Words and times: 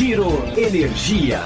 Giro 0.00 0.30
Energia. 0.56 1.42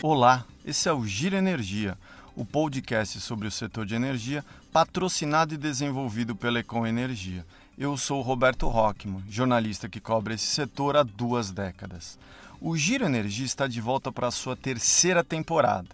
Olá, 0.00 0.44
esse 0.64 0.88
é 0.88 0.92
o 0.92 1.04
Giro 1.04 1.34
Energia, 1.34 1.98
o 2.36 2.44
podcast 2.44 3.20
sobre 3.20 3.48
o 3.48 3.50
setor 3.50 3.84
de 3.84 3.96
energia, 3.96 4.44
patrocinado 4.72 5.52
e 5.52 5.56
desenvolvido 5.56 6.36
pela 6.36 6.60
Econ 6.60 6.86
Energia. 6.86 7.44
Eu 7.76 7.96
sou 7.96 8.22
Roberto 8.22 8.68
Rockman, 8.68 9.24
jornalista 9.28 9.88
que 9.88 9.98
cobre 9.98 10.34
esse 10.34 10.46
setor 10.46 10.96
há 10.96 11.02
duas 11.02 11.50
décadas. 11.50 12.16
O 12.60 12.76
Giro 12.76 13.04
Energia 13.04 13.44
está 13.44 13.66
de 13.66 13.80
volta 13.80 14.12
para 14.12 14.28
a 14.28 14.30
sua 14.30 14.54
terceira 14.54 15.24
temporada. 15.24 15.88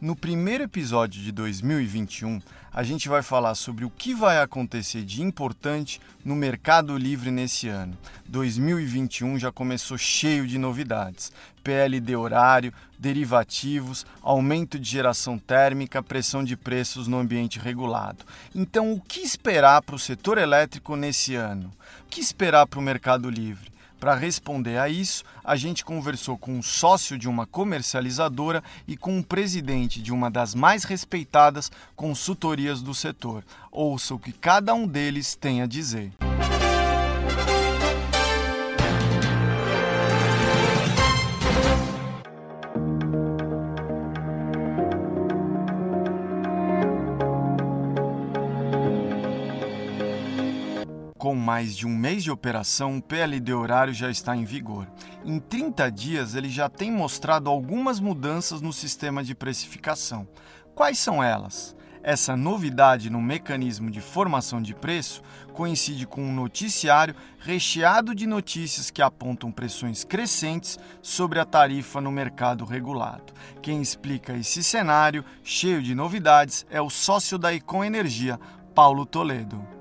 No 0.00 0.14
primeiro 0.14 0.62
episódio 0.62 1.20
de 1.20 1.32
2021, 1.32 2.40
a 2.72 2.84
gente 2.84 3.08
vai 3.08 3.20
falar 3.20 3.56
sobre 3.56 3.84
o 3.84 3.90
que 3.90 4.14
vai 4.14 4.40
acontecer 4.40 5.02
de 5.02 5.22
importante 5.22 6.00
no 6.24 6.36
mercado 6.36 6.96
livre 6.96 7.32
nesse 7.32 7.66
ano. 7.66 7.98
2021 8.26 9.40
já 9.40 9.50
começou 9.50 9.98
cheio 9.98 10.46
de 10.46 10.56
novidades: 10.56 11.32
PLD 11.64 12.14
horário, 12.14 12.72
derivativos, 12.96 14.06
aumento 14.22 14.78
de 14.78 14.88
geração 14.88 15.36
térmica, 15.36 16.00
pressão 16.00 16.44
de 16.44 16.56
preços 16.56 17.08
no 17.08 17.18
ambiente 17.18 17.58
regulado. 17.58 18.24
Então, 18.54 18.92
o 18.92 19.00
que 19.00 19.18
esperar 19.18 19.82
para 19.82 19.96
o 19.96 19.98
setor 19.98 20.38
elétrico 20.38 20.94
nesse 20.94 21.34
ano? 21.34 21.72
O 22.04 22.08
que 22.08 22.20
esperar 22.20 22.68
para 22.68 22.78
o 22.78 22.82
mercado 22.82 23.28
livre? 23.28 23.77
Para 23.98 24.14
responder 24.14 24.78
a 24.78 24.88
isso, 24.88 25.24
a 25.42 25.56
gente 25.56 25.84
conversou 25.84 26.38
com 26.38 26.52
um 26.52 26.62
sócio 26.62 27.18
de 27.18 27.28
uma 27.28 27.46
comercializadora 27.46 28.62
e 28.86 28.96
com 28.96 29.16
um 29.16 29.22
presidente 29.22 30.00
de 30.00 30.12
uma 30.12 30.30
das 30.30 30.54
mais 30.54 30.84
respeitadas 30.84 31.70
consultorias 31.96 32.80
do 32.80 32.94
setor. 32.94 33.44
Ouça 33.72 34.14
o 34.14 34.18
que 34.18 34.32
cada 34.32 34.72
um 34.72 34.86
deles 34.86 35.34
tem 35.34 35.62
a 35.62 35.66
dizer. 35.66 36.12
Com 37.44 37.57
mais 51.48 51.74
de 51.74 51.86
um 51.86 51.96
mês 51.96 52.22
de 52.22 52.30
operação, 52.30 52.98
o 52.98 53.02
PLD 53.02 53.54
horário 53.54 53.94
já 53.94 54.10
está 54.10 54.36
em 54.36 54.44
vigor. 54.44 54.86
Em 55.24 55.40
30 55.40 55.90
dias, 55.90 56.34
ele 56.34 56.50
já 56.50 56.68
tem 56.68 56.92
mostrado 56.92 57.48
algumas 57.48 57.98
mudanças 57.98 58.60
no 58.60 58.70
sistema 58.70 59.24
de 59.24 59.34
precificação. 59.34 60.28
Quais 60.74 60.98
são 60.98 61.24
elas? 61.24 61.74
Essa 62.02 62.36
novidade 62.36 63.08
no 63.08 63.22
mecanismo 63.22 63.90
de 63.90 63.98
formação 63.98 64.60
de 64.60 64.74
preço 64.74 65.22
coincide 65.54 66.06
com 66.06 66.20
um 66.20 66.34
noticiário 66.34 67.14
recheado 67.38 68.14
de 68.14 68.26
notícias 68.26 68.90
que 68.90 69.00
apontam 69.00 69.50
pressões 69.50 70.04
crescentes 70.04 70.78
sobre 71.00 71.40
a 71.40 71.46
tarifa 71.46 71.98
no 71.98 72.12
mercado 72.12 72.66
regulado. 72.66 73.32
Quem 73.62 73.80
explica 73.80 74.34
esse 74.34 74.62
cenário, 74.62 75.24
cheio 75.42 75.82
de 75.82 75.94
novidades, 75.94 76.66
é 76.68 76.82
o 76.82 76.90
sócio 76.90 77.38
da 77.38 77.54
Econ 77.54 77.84
Energia, 77.84 78.38
Paulo 78.74 79.06
Toledo. 79.06 79.77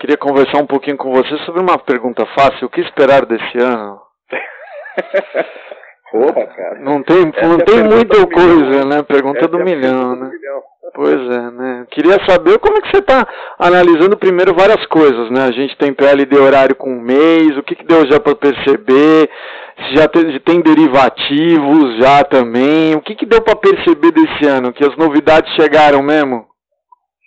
Queria 0.00 0.16
conversar 0.16 0.58
um 0.58 0.66
pouquinho 0.66 0.96
com 0.96 1.12
você 1.12 1.36
sobre 1.44 1.60
uma 1.60 1.78
pergunta 1.78 2.24
fácil. 2.34 2.66
O 2.66 2.70
que 2.70 2.80
esperar 2.80 3.26
desse 3.26 3.58
ano? 3.58 4.00
Porra, 6.10 6.46
cara. 6.46 6.80
Não 6.80 7.02
tem, 7.04 7.20
não 7.42 7.54
é 7.54 7.64
tem 7.64 7.84
muita 7.84 8.26
coisa, 8.26 8.54
milhão. 8.54 8.88
né? 8.88 9.02
Pergunta 9.02 9.38
Essa 9.40 9.48
do 9.48 9.60
é 9.60 9.64
milhão, 9.64 10.16
né? 10.16 10.26
do 10.26 10.32
milhão. 10.32 10.62
Pois 10.92 11.20
é, 11.20 11.50
né? 11.52 11.86
Queria 11.92 12.16
saber 12.28 12.58
como 12.58 12.78
é 12.78 12.80
que 12.80 12.90
você 12.90 12.98
está 12.98 13.24
analisando 13.60 14.16
primeiro 14.16 14.52
várias 14.52 14.84
coisas, 14.86 15.30
né? 15.30 15.44
A 15.44 15.52
gente 15.52 15.76
tem 15.78 15.94
PLD 15.94 16.36
horário 16.36 16.74
com 16.74 16.90
um 16.90 17.00
mês, 17.00 17.56
o 17.56 17.62
que, 17.62 17.76
que 17.76 17.84
deu 17.84 18.04
já 18.10 18.18
para 18.18 18.34
perceber, 18.34 19.30
se 19.78 19.94
já 19.94 20.08
te- 20.08 20.40
tem 20.40 20.60
derivativos 20.60 21.96
já 21.98 22.24
também, 22.24 22.96
o 22.96 23.00
que, 23.02 23.14
que 23.14 23.24
deu 23.24 23.40
para 23.40 23.54
perceber 23.54 24.10
desse 24.10 24.46
ano? 24.46 24.72
Que 24.72 24.84
as 24.84 24.96
novidades 24.96 25.54
chegaram 25.54 26.02
mesmo? 26.02 26.44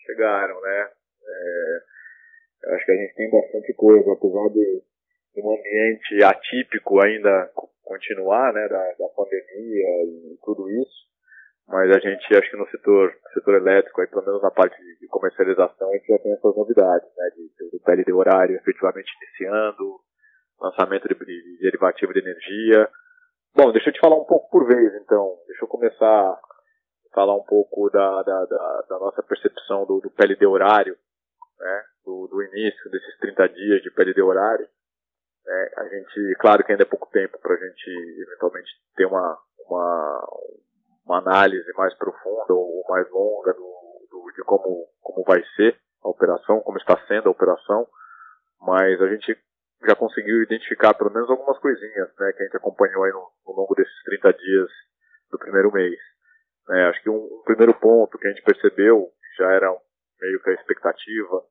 Chegaram, 0.06 0.60
né? 0.62 0.86
É, 1.26 1.78
eu 2.64 2.76
acho 2.76 2.86
que 2.86 2.92
a 2.92 2.96
gente 2.96 3.16
tem 3.16 3.30
bastante 3.30 3.74
coisa, 3.74 4.12
apesar 4.14 4.50
de, 4.50 4.82
um 5.38 5.52
ambiente 5.52 6.24
atípico 6.24 7.04
ainda 7.04 7.52
co- 7.56 7.70
continuar, 7.84 8.54
né? 8.54 8.68
Da, 8.68 8.84
da 9.00 9.08
pandemia 9.16 10.04
e 10.06 10.38
tudo 10.44 10.70
isso. 10.70 11.04
Mas 11.68 11.90
a 11.96 12.00
gente, 12.00 12.36
acho 12.36 12.52
que 12.52 12.58
no 12.58 12.68
setor, 12.70 13.14
setor 13.34 13.56
elétrico, 13.56 14.02
aí, 14.02 14.08
pelo 14.08 14.26
menos 14.26 14.42
na 14.42 14.52
parte 14.52 14.78
de, 14.82 15.00
de 15.00 15.08
comercialização, 15.08 15.90
a 15.90 15.94
gente 15.94 16.08
já 16.08 16.20
tem 16.20 16.34
essas 16.34 16.56
novidades, 16.56 17.08
né? 17.18 17.30
De, 17.36 17.70
do 17.72 17.80
PLD 17.84 18.12
horário 18.14 18.56
efetivamente 18.56 19.12
iniciando, 19.22 20.00
lançamento 20.60 21.08
de, 21.08 21.16
de 21.16 21.58
derivativo 21.62 22.14
de 22.14 22.20
energia. 22.20 22.90
Bom, 23.56 23.72
deixa 23.72 23.90
eu 23.90 23.94
te 23.94 24.00
falar 24.00 24.16
um 24.20 24.26
pouco 24.26 24.50
por 24.50 24.68
vez, 24.68 24.94
então. 25.02 25.38
Deixa 25.48 25.64
eu 25.64 25.68
começar 25.68 26.06
a 26.06 26.40
falar 27.14 27.36
um 27.36 27.44
pouco 27.44 27.90
da, 27.90 28.24
da, 28.24 28.46
da, 28.46 28.86
da 28.90 29.00
nossa 29.00 29.22
percepção 29.24 29.86
do, 29.86 30.00
do 30.00 30.10
PLD 30.12 30.46
horário, 30.46 30.98
né? 31.64 31.84
Do, 32.06 32.28
do 32.28 32.44
início 32.44 32.92
desses 32.92 33.18
30 33.20 33.50
dias 33.50 33.82
de 33.82 33.92
PLD 33.92 34.22
horário. 34.22 34.68
né? 35.46 35.70
A 35.78 35.88
gente, 35.88 36.36
claro 36.40 36.64
que 36.64 36.72
ainda 36.72 36.84
é 36.84 36.88
pouco 36.88 37.10
tempo 37.12 37.40
para 37.40 37.54
a 37.54 37.58
gente 37.58 37.90
eventualmente 38.22 38.70
ter 38.96 39.06
uma, 39.06 39.38
uma, 39.66 40.28
uma 41.06 41.18
análise 41.20 41.72
mais 41.78 41.96
profunda 41.96 42.54
ou 42.54 42.84
mais 42.90 43.10
longa 43.10 43.54
do, 43.54 44.08
do, 44.12 44.32
de 44.36 44.44
como, 44.44 44.88
como 45.02 45.24
vai 45.24 45.42
ser 45.56 45.78
a 46.04 46.10
operação, 46.10 46.60
como 46.60 46.78
está 46.78 46.98
sendo 47.08 47.30
a 47.30 47.32
operação, 47.32 47.88
mas 48.60 49.02
a 49.02 49.08
gente 49.08 49.38
já 49.88 49.96
conseguiu 49.96 50.44
identificar 50.44 50.94
pelo 50.94 51.12
menos 51.12 51.30
algumas 51.30 51.58
coisinhas 51.60 52.10
né, 52.20 52.34
que 52.34 52.44
a 52.44 52.46
gente 52.46 52.58
acompanhou 52.58 53.04
aí 53.04 53.12
no, 53.12 53.30
no 53.48 53.54
longo 53.54 53.76
desses 53.76 54.04
30 54.04 54.34
dias 54.34 54.70
do 55.32 55.40
primeiro 55.40 55.72
mês. 55.72 55.98
né. 56.68 56.90
acho 56.90 57.02
que 57.02 57.10
um, 57.10 57.16
um 57.16 57.42
primeiro 57.46 57.74
ponto 57.74 58.18
que 58.18 58.28
a 58.28 58.30
gente 58.32 58.44
percebeu, 58.44 59.10
já 59.38 59.52
era 59.52 59.72
meio 60.24 60.42
que 60.42 60.50
a 60.50 60.54
expectativa, 60.54 61.44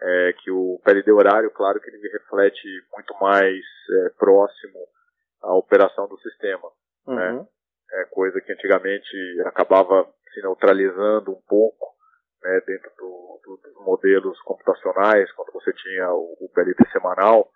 é 0.00 0.32
que 0.38 0.50
o 0.50 0.80
PLD 0.84 1.12
horário, 1.12 1.50
claro 1.50 1.80
que 1.80 1.90
ele 1.90 2.08
reflete 2.08 2.68
muito 2.92 3.14
mais 3.20 3.56
é, 3.90 4.08
próximo 4.10 4.78
à 5.42 5.54
operação 5.54 6.08
do 6.08 6.18
sistema 6.20 6.70
Uhum. 7.06 7.46
é 7.92 8.04
coisa 8.06 8.40
que 8.40 8.52
antigamente 8.52 9.10
acabava 9.44 10.08
se 10.32 10.40
neutralizando 10.40 11.32
um 11.32 11.42
pouco 11.48 11.96
né, 12.42 12.60
dentro 12.66 12.90
do, 12.96 13.40
do, 13.44 13.56
dos 13.56 13.84
modelos 13.84 14.40
computacionais, 14.42 15.30
quando 15.32 15.52
você 15.52 15.72
tinha 15.72 16.12
o, 16.12 16.36
o 16.40 16.48
PLD 16.54 16.88
semanal, 16.92 17.50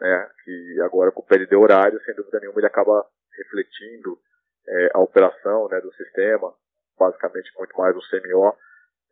né, 0.00 0.30
que 0.44 0.80
agora 0.82 1.12
com 1.12 1.20
o 1.20 1.26
PLD 1.26 1.54
horário, 1.54 2.00
sem 2.04 2.14
dúvida 2.14 2.40
nenhuma, 2.40 2.58
ele 2.58 2.66
acaba 2.66 3.06
refletindo 3.36 4.18
é, 4.66 4.90
a 4.94 5.00
operação 5.00 5.68
né, 5.68 5.80
do 5.80 5.92
sistema, 5.94 6.52
basicamente 6.98 7.52
muito 7.56 7.76
mais 7.78 7.96
o 7.96 8.00
CMO 8.00 8.56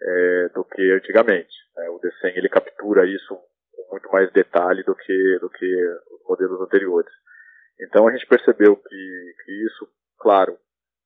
é, 0.01 0.49
do 0.55 0.65
que 0.65 0.93
antigamente. 0.93 1.55
né. 1.77 1.89
o 1.91 2.01
D100 2.01 2.37
ele 2.37 2.49
captura 2.49 3.07
isso 3.07 3.37
com 3.73 3.93
muito 3.93 4.11
mais 4.11 4.31
detalhe 4.33 4.83
do 4.83 4.95
que, 4.95 5.39
do 5.41 5.51
que 5.51 5.67
os 6.13 6.29
modelos 6.29 6.61
anteriores. 6.61 7.13
Então 7.81 8.09
a 8.09 8.13
gente 8.13 8.27
percebeu 8.27 8.77
que, 8.77 9.35
que 9.45 9.67
isso, 9.67 9.89
claro, 10.19 10.59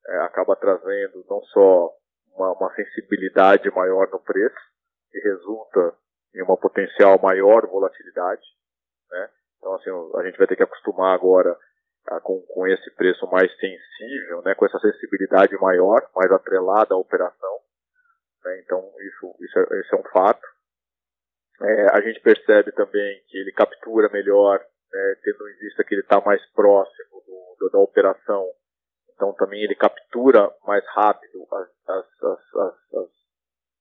é, 0.06 0.18
acaba 0.18 0.56
trazendo 0.56 1.24
não 1.28 1.42
só 1.44 1.90
uma, 2.34 2.52
uma 2.52 2.74
sensibilidade 2.74 3.70
maior 3.70 4.08
no 4.10 4.20
preço, 4.20 4.56
que 5.10 5.18
resulta 5.18 5.94
em 6.34 6.42
uma 6.42 6.56
potencial 6.56 7.20
maior 7.20 7.66
volatilidade, 7.66 8.42
né? 9.10 9.30
Então 9.58 9.74
assim, 9.74 9.90
a 10.16 10.22
gente 10.24 10.38
vai 10.38 10.46
ter 10.46 10.56
que 10.56 10.62
acostumar 10.62 11.14
agora 11.14 11.56
a, 12.06 12.20
com, 12.20 12.40
com 12.42 12.66
esse 12.66 12.90
preço 12.94 13.26
mais 13.26 13.50
sensível, 13.58 14.42
né? 14.42 14.54
Com 14.54 14.66
essa 14.66 14.78
sensibilidade 14.78 15.56
maior, 15.60 16.08
mais 16.14 16.30
atrelada 16.30 16.94
à 16.94 16.96
operação. 16.96 17.49
Né? 18.44 18.60
Então 18.60 18.78
isso, 19.00 19.36
isso, 19.40 19.58
é, 19.58 19.82
é 19.92 19.96
um 19.98 20.02
fato. 20.12 20.46
É, 21.62 21.96
a 21.96 22.00
gente 22.00 22.20
percebe 22.20 22.72
também 22.72 23.22
que 23.28 23.36
ele 23.36 23.52
captura 23.52 24.08
melhor 24.10 24.58
né, 24.92 25.14
tendo 25.22 25.48
em 25.48 25.56
vista 25.58 25.84
que 25.84 25.94
ele 25.94 26.02
está 26.02 26.20
mais 26.20 26.44
próximo 26.52 27.22
do, 27.26 27.56
do- 27.60 27.70
da 27.70 27.78
operação, 27.78 28.44
então 29.14 29.32
também 29.34 29.62
ele 29.62 29.74
captura 29.74 30.50
mais 30.66 30.84
rápido 30.88 31.46
as, 31.52 31.68
as- 31.88 32.54
as- 32.94 33.10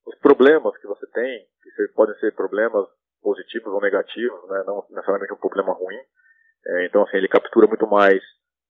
os 0.06 0.18
problemas 0.20 0.76
que 0.78 0.86
você 0.86 1.06
tem, 1.08 1.46
que 1.62 1.88
podem 1.94 2.14
ser 2.20 2.34
problemas 2.34 2.86
positivos 3.22 3.72
ou 3.72 3.80
negativos, 3.80 4.48
né, 4.48 4.62
não 4.66 4.86
necessariamente 4.90 5.32
um 5.32 5.36
problema 5.36 5.72
ruim. 5.72 5.98
É, 6.66 6.86
então, 6.86 7.02
assim, 7.02 7.16
ele 7.16 7.28
captura 7.28 7.66
muito 7.66 7.86
mais, 7.86 8.22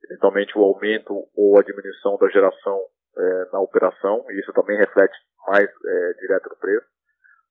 eventualmente, 0.04 0.56
o 0.56 0.62
aumento 0.62 1.12
ou 1.34 1.58
a 1.58 1.62
diminuição 1.62 2.16
da 2.18 2.28
geração 2.28 2.80
é, 3.16 3.44
na 3.52 3.60
operação, 3.60 4.24
e 4.30 4.40
isso 4.40 4.52
também 4.52 4.78
reflete 4.78 5.16
mais 5.46 5.68
é, 5.68 6.12
direto 6.20 6.48
no 6.48 6.56
preço. 6.56 6.86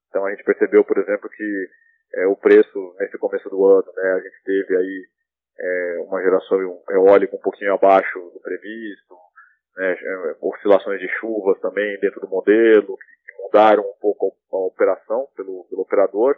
Então, 0.10 0.26
a 0.26 0.32
gente 0.32 0.44
percebeu, 0.44 0.84
por 0.84 0.98
exemplo, 0.98 1.30
que 1.30 1.68
é, 2.16 2.28
o 2.28 2.36
preço 2.36 2.96
nesse 3.00 3.18
começo 3.18 3.50
do 3.50 3.66
ano, 3.66 3.92
né, 3.96 4.12
a 4.14 4.20
gente 4.20 4.44
teve 4.44 4.76
aí 4.76 5.08
é, 5.60 5.98
uma 6.08 6.22
geração 6.22 6.82
eólica 6.90 7.36
um 7.36 7.42
pouquinho 7.42 7.74
abaixo 7.74 8.20
do 8.34 8.40
previsto, 8.40 9.16
né, 9.78 9.96
oscilações 10.42 11.00
de 11.00 11.08
chuvas 11.20 11.60
também 11.60 12.00
dentro 12.00 12.20
do 12.22 12.30
modelo, 12.30 12.98
que 12.98 13.44
mudaram 13.44 13.84
um 13.84 14.00
pouco 14.02 14.34
a 14.52 14.58
operação 14.58 15.28
pelo, 15.36 15.66
pelo 15.70 15.82
operador, 15.82 16.38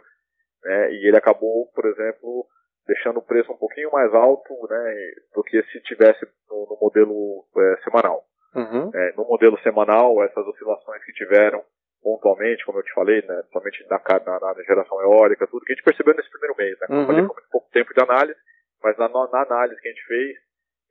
né, 0.62 0.92
e 0.92 1.08
ele 1.08 1.16
acabou, 1.16 1.66
por 1.74 1.86
exemplo, 1.86 2.46
deixando 2.86 3.18
o 3.18 3.24
preço 3.24 3.52
um 3.52 3.56
pouquinho 3.56 3.90
mais 3.90 4.12
alto 4.12 4.54
né, 4.68 4.94
do 5.34 5.42
que 5.42 5.62
se 5.64 5.80
tivesse 5.80 6.26
no, 6.50 6.66
no 6.68 6.78
modelo 6.80 7.44
é, 7.56 7.82
semanal. 7.82 8.24
Uhum. 8.54 8.90
É, 8.94 9.12
no 9.16 9.24
modelo 9.24 9.58
semanal, 9.60 10.22
essas 10.24 10.46
oscilações 10.46 11.04
que 11.04 11.12
tiveram 11.12 11.64
pontualmente, 12.02 12.64
como 12.64 12.78
eu 12.78 12.82
te 12.82 12.92
falei, 12.92 13.22
né, 13.22 13.42
somente 13.52 13.86
na, 13.88 14.00
na, 14.26 14.40
na, 14.40 14.62
geração 14.64 15.00
eólica, 15.00 15.46
tudo 15.46 15.64
que 15.64 15.72
a 15.72 15.74
gente 15.74 15.84
percebeu 15.84 16.14
nesse 16.14 16.30
primeiro 16.30 16.56
mês. 16.56 16.78
Né, 16.80 16.86
como 16.86 16.98
uhum. 16.98 17.04
eu 17.04 17.06
falei, 17.06 17.26
foi 17.26 17.34
muito 17.34 17.50
pouco 17.50 17.70
tempo 17.70 17.94
de 17.94 18.02
análise, 18.02 18.40
mas 18.82 18.98
na, 18.98 19.08
na 19.08 19.42
análise 19.42 19.80
que 19.80 19.88
a 19.88 19.92
gente 19.92 20.06
fez, 20.06 20.36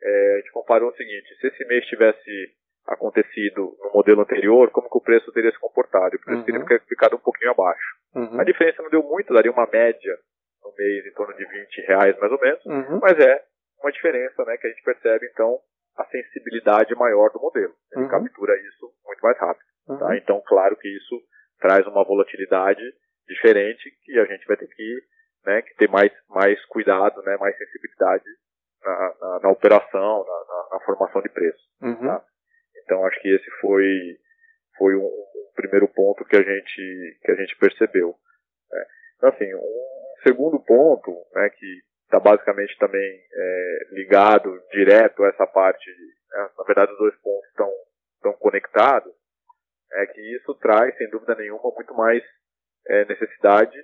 é, 0.02 0.34
a 0.34 0.38
gente 0.38 0.52
comparou 0.52 0.90
o 0.90 0.96
seguinte, 0.96 1.36
se 1.40 1.48
esse 1.48 1.66
mês 1.66 1.86
tivesse 1.86 2.56
acontecido 2.88 3.78
no 3.80 3.92
modelo 3.94 4.22
anterior, 4.22 4.72
como 4.72 4.90
que 4.90 4.98
o 4.98 5.02
preço 5.02 5.32
teria 5.32 5.52
se 5.52 5.60
comportado? 5.60 6.16
O 6.16 6.20
preço 6.20 6.40
uhum. 6.40 6.66
teria 6.66 6.80
ficado 6.88 7.16
um 7.16 7.20
pouquinho 7.20 7.52
abaixo. 7.52 7.96
Uhum. 8.16 8.40
A 8.40 8.44
diferença 8.44 8.82
não 8.82 8.90
deu 8.90 9.04
muito, 9.04 9.34
daria 9.34 9.52
uma 9.52 9.68
média 9.68 10.18
no 10.64 10.74
mês 10.78 11.06
em 11.06 11.14
torno 11.14 11.36
de 11.36 11.46
20 11.46 11.82
reais 11.88 12.18
mais 12.20 12.32
ou 12.32 12.40
menos, 12.40 12.66
uhum. 12.66 13.00
mas 13.02 13.20
é 13.20 13.44
uma 13.82 13.92
diferença 13.92 14.44
né, 14.46 14.58
que 14.58 14.68
a 14.68 14.70
gente 14.70 14.84
percebe 14.84 15.30
então 15.32 15.60
a 16.02 16.06
sensibilidade 16.10 16.96
maior 16.96 17.30
do 17.32 17.40
modelo. 17.40 17.74
Ele 17.94 18.04
uhum. 18.04 18.10
captura 18.10 18.56
isso 18.68 18.92
muito 19.06 19.22
mais 19.22 19.38
rápido. 19.38 19.66
Tá? 19.88 20.08
Uhum. 20.08 20.14
Então, 20.16 20.42
claro 20.46 20.76
que 20.76 20.88
isso 20.88 21.22
traz 21.60 21.86
uma 21.88 22.04
volatilidade 22.04 22.82
diferente 23.28 23.92
que 24.04 24.20
a 24.20 24.26
gente 24.26 24.46
vai 24.46 24.58
ter 24.58 24.68
que, 24.68 25.02
né, 25.46 25.62
que 25.62 25.76
ter 25.76 25.90
mais, 25.90 26.12
mais 26.30 26.64
cuidado, 26.66 27.22
né, 27.24 27.38
mais 27.38 27.58
sensibilidade 27.58 28.26
na, 28.84 29.16
na, 29.22 29.40
na 29.44 29.50
operação, 29.50 30.26
na, 30.26 30.68
na, 30.72 30.86
formação 30.86 31.22
de 31.22 31.30
preço. 31.30 31.64
Uhum. 31.82 32.08
Tá? 32.08 32.26
Então, 32.84 33.06
acho 33.06 33.22
que 33.22 33.30
esse 33.30 33.50
foi, 33.62 34.18
foi 34.78 34.96
um, 34.96 35.06
um, 35.06 35.52
primeiro 35.56 35.88
ponto 35.88 36.26
que 36.26 36.36
a 36.36 36.42
gente, 36.42 37.20
que 37.22 37.32
a 37.32 37.36
gente 37.36 37.56
percebeu. 37.58 38.16
Né? 38.72 38.86
Então, 39.18 39.30
assim, 39.30 39.54
um 39.54 40.24
segundo 40.24 40.60
ponto, 40.60 41.12
né, 41.36 41.50
que 41.52 41.82
está 42.12 42.20
basicamente 42.20 42.78
também 42.78 43.24
é, 43.32 43.80
ligado 43.92 44.62
direto 44.70 45.24
a 45.24 45.30
essa 45.30 45.48
parte, 45.48 45.90
né, 46.30 46.50
na 46.58 46.64
verdade 46.66 46.92
os 46.92 46.98
dois 46.98 47.16
pontos 47.22 47.48
estão, 47.50 47.72
estão 48.16 48.34
conectados, 48.34 49.14
é 49.94 50.06
que 50.08 50.22
isso 50.36 50.54
traz, 50.56 50.96
sem 50.98 51.10
dúvida 51.10 51.36
nenhuma, 51.36 51.72
muito 51.74 51.94
mais 51.94 52.22
é, 52.88 53.06
necessidade 53.06 53.78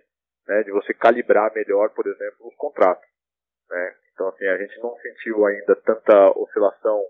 né, 0.45 0.63
de 0.63 0.71
você 0.71 0.93
calibrar 0.93 1.53
melhor, 1.53 1.89
por 1.91 2.05
exemplo, 2.05 2.47
os 2.47 2.55
contratos. 2.55 3.07
Né? 3.69 3.95
Então, 4.13 4.27
assim, 4.29 4.45
a 4.45 4.57
gente 4.57 4.77
não 4.79 4.95
sentiu 4.97 5.45
ainda 5.45 5.75
tanta 5.77 6.31
oscilação 6.37 7.01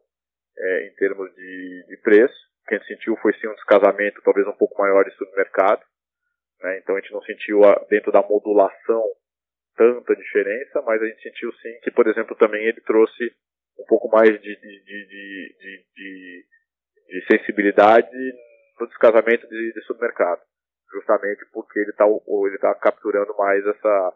é, 0.57 0.87
em 0.87 0.95
termos 0.95 1.33
de, 1.33 1.85
de 1.87 1.97
preço. 1.97 2.35
O 2.63 2.67
que 2.67 2.75
a 2.75 2.77
gente 2.79 2.87
sentiu 2.87 3.15
foi 3.17 3.33
sim 3.33 3.47
um 3.47 3.53
descasamento 3.53 4.21
talvez 4.23 4.47
um 4.47 4.57
pouco 4.57 4.81
maior 4.81 5.05
de 5.05 5.15
submercado. 5.15 5.83
Né? 6.61 6.79
Então, 6.79 6.95
a 6.95 6.99
gente 6.99 7.13
não 7.13 7.21
sentiu 7.21 7.63
a, 7.63 7.75
dentro 7.89 8.11
da 8.11 8.21
modulação 8.23 9.03
tanta 9.77 10.15
diferença, 10.15 10.81
mas 10.81 11.01
a 11.01 11.05
gente 11.05 11.21
sentiu 11.21 11.53
sim 11.53 11.79
que, 11.83 11.91
por 11.91 12.07
exemplo, 12.07 12.35
também 12.35 12.65
ele 12.65 12.81
trouxe 12.81 13.31
um 13.79 13.85
pouco 13.85 14.09
mais 14.09 14.29
de, 14.29 14.39
de, 14.41 14.83
de, 14.83 15.55
de, 15.95 16.45
de 17.07 17.25
sensibilidade 17.31 18.09
no 18.79 18.87
descasamento 18.87 19.47
de, 19.47 19.73
de 19.73 19.81
submercado, 19.85 20.41
justamente 20.91 21.45
porque 21.53 21.79
ele 21.79 21.91
está 21.91 22.05
ele 22.05 22.57
tá 22.57 22.73
capturando 22.75 23.35
mais 23.37 23.65
essa, 23.65 24.13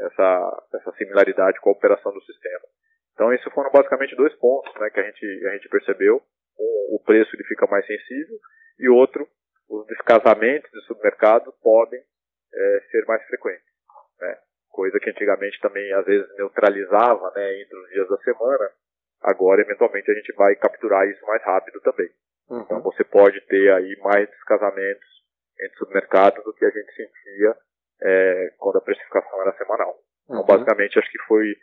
essa, 0.00 0.66
essa 0.74 0.92
similaridade 0.98 1.60
com 1.60 1.70
a 1.70 1.72
operação 1.72 2.12
do 2.12 2.22
sistema. 2.22 2.66
Então, 3.14 3.32
esses 3.32 3.52
foram 3.52 3.70
basicamente 3.70 4.16
dois 4.16 4.34
pontos 4.34 4.72
né, 4.80 4.90
que 4.90 5.00
a 5.00 5.04
gente, 5.04 5.46
a 5.46 5.52
gente 5.52 5.68
percebeu. 5.68 6.20
Um, 6.58 6.96
o 6.96 7.02
preço 7.04 7.34
ele 7.34 7.44
fica 7.44 7.66
mais 7.66 7.86
sensível 7.86 8.36
e 8.78 8.88
outro, 8.88 9.28
os 9.68 9.86
descasamentos 9.86 10.70
de 10.70 10.80
submercado 10.82 11.52
podem 11.62 12.00
é, 12.52 12.80
ser 12.90 13.04
mais 13.06 13.24
frequentes. 13.26 13.64
Né? 14.20 14.38
Coisa 14.74 14.98
que 14.98 15.08
antigamente 15.08 15.60
também 15.60 15.92
às 15.92 16.04
vezes 16.04 16.26
neutralizava 16.36 17.30
né, 17.36 17.62
entre 17.62 17.78
os 17.78 17.88
dias 17.90 18.08
da 18.08 18.16
semana. 18.18 18.70
Agora, 19.22 19.60
eventualmente, 19.62 20.10
a 20.10 20.14
gente 20.14 20.34
vai 20.34 20.56
capturar 20.56 21.08
isso 21.08 21.24
mais 21.24 21.42
rápido 21.44 21.80
também. 21.80 22.10
Uhum. 22.50 22.60
Então 22.62 22.82
você 22.82 23.04
pode 23.04 23.40
ter 23.42 23.72
aí 23.72 23.96
mais 24.02 24.28
descasamentos 24.28 25.06
entre 25.62 25.78
submercados 25.78 26.42
do 26.42 26.52
que 26.52 26.64
a 26.64 26.70
gente 26.70 26.92
sentia 26.92 27.56
é, 28.02 28.52
quando 28.58 28.78
a 28.78 28.82
precificação 28.82 29.40
era 29.42 29.56
semanal. 29.56 29.96
Então 30.24 30.40
uhum. 30.40 30.46
basicamente 30.46 30.98
acho 30.98 31.10
que 31.10 31.22
foi 31.22 31.54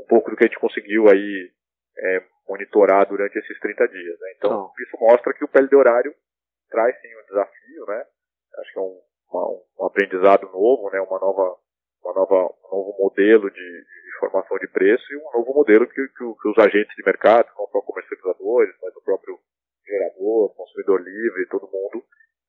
um 0.00 0.06
pouco 0.06 0.30
do 0.30 0.36
que 0.36 0.44
a 0.44 0.46
gente 0.46 0.60
conseguiu 0.60 1.08
aí 1.08 1.50
é, 1.96 2.22
monitorar 2.46 3.08
durante 3.08 3.36
esses 3.38 3.58
30 3.60 3.88
dias. 3.88 4.20
Né? 4.20 4.34
Então 4.36 4.60
uhum. 4.60 4.70
isso 4.78 4.96
mostra 5.00 5.32
que 5.32 5.44
o 5.44 5.48
PLD 5.48 5.74
horário 5.74 6.14
traz 6.68 6.94
sim 7.00 7.08
um 7.16 7.24
desafio, 7.26 7.86
né? 7.86 8.04
Acho 8.58 8.72
que 8.72 8.78
é 8.78 8.82
um, 8.82 9.00
uma, 9.32 9.48
um 9.80 9.86
aprendizado 9.86 10.46
novo, 10.46 10.90
né? 10.90 11.00
Uma 11.00 11.18
nova, 11.18 11.56
nova, 12.18 12.50
um 12.72 12.76
novo 12.76 12.96
modelo 12.98 13.50
de, 13.50 13.56
de 13.56 14.18
formação 14.18 14.58
de 14.58 14.66
preço 14.68 15.04
e 15.12 15.16
um 15.16 15.38
novo 15.38 15.54
modelo 15.54 15.86
que, 15.86 15.94
que, 15.94 16.18
que 16.18 16.48
os 16.48 16.58
agentes 16.58 16.94
de 16.96 17.04
mercado, 17.06 17.48
não 17.56 17.66
só 17.68 17.80
comercializadores, 17.80 18.74
mas 18.82 18.96
o 18.96 19.04
próprio 19.04 19.38
gerador, 19.86 20.54
consumidor 20.56 21.00
livre, 21.00 21.48
todo 21.48 21.70
mundo 21.70 22.02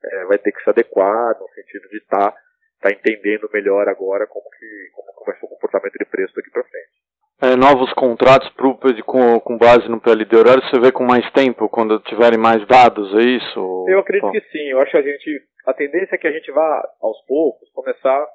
é, 0.03 0.25
vai 0.25 0.37
ter 0.39 0.51
que 0.51 0.63
se 0.63 0.69
adequar 0.69 1.37
no 1.39 1.47
sentido 1.49 1.87
de 1.89 1.97
estar 1.97 2.31
tá, 2.31 2.37
tá 2.81 2.91
entendendo 2.91 3.49
melhor 3.53 3.87
agora 3.87 4.25
como 4.25 4.49
que 4.49 4.89
como 4.93 5.25
vai 5.25 5.37
ser 5.37 5.45
o 5.45 5.49
comportamento 5.49 5.93
de 5.93 6.05
preço 6.05 6.33
daqui 6.35 6.49
para 6.49 6.63
frente. 6.63 6.99
É, 7.41 7.55
novos 7.55 7.93
contratos 7.93 8.49
pro, 8.49 8.77
com, 9.05 9.39
com 9.39 9.57
base 9.57 9.87
no 9.87 10.01
PLD 10.01 10.35
horário, 10.35 10.63
você 10.63 10.77
vê 10.77 10.91
com 10.91 11.05
mais 11.05 11.29
tempo, 11.31 11.69
quando 11.69 11.99
tiverem 12.01 12.37
mais 12.37 12.65
dados, 12.67 13.13
é 13.15 13.21
isso? 13.21 13.85
Eu 13.87 13.99
acredito 13.99 14.31
que 14.31 14.41
sim. 14.51 14.67
Eu 14.69 14.79
acho 14.81 14.91
que 14.91 14.97
a 14.97 15.01
gente, 15.01 15.41
a 15.65 15.73
tendência 15.73 16.15
é 16.15 16.17
que 16.17 16.27
a 16.27 16.31
gente 16.33 16.51
vá, 16.51 16.83
aos 17.01 17.25
poucos, 17.25 17.69
começar 17.71 18.27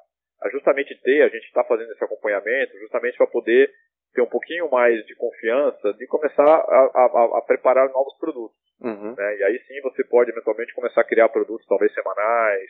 a 0.45 0.49
justamente 0.49 0.95
ter, 1.01 1.23
a 1.23 1.29
gente 1.29 1.45
está 1.45 1.63
fazendo 1.63 1.91
esse 1.91 2.03
acompanhamento, 2.03 2.77
justamente 2.77 3.17
para 3.17 3.27
poder 3.27 3.71
ter 4.13 4.21
um 4.21 4.29
pouquinho 4.29 4.69
mais 4.69 5.03
de 5.05 5.15
confiança 5.15 5.93
de 5.93 6.05
começar 6.07 6.45
a, 6.45 6.91
a, 6.93 7.37
a 7.39 7.41
preparar 7.41 7.89
novos 7.89 8.15
produtos. 8.17 8.55
Uhum. 8.79 9.15
Né? 9.15 9.37
E 9.37 9.43
aí 9.43 9.59
sim 9.67 9.81
você 9.81 10.03
pode 10.03 10.29
eventualmente 10.29 10.73
começar 10.73 11.01
a 11.01 11.07
criar 11.07 11.29
produtos 11.29 11.65
talvez 11.67 11.93
semanais, 11.93 12.69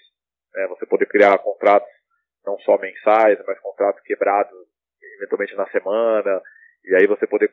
né? 0.54 0.68
você 0.68 0.86
poder 0.86 1.06
criar 1.08 1.38
contratos 1.40 1.90
não 2.46 2.58
só 2.60 2.78
mensais, 2.78 3.40
mas 3.46 3.60
contratos 3.60 4.02
quebrados 4.04 4.68
eventualmente 5.18 5.56
na 5.56 5.68
semana, 5.70 6.42
e 6.86 6.96
aí 6.96 7.08
você 7.08 7.28
poder 7.28 7.52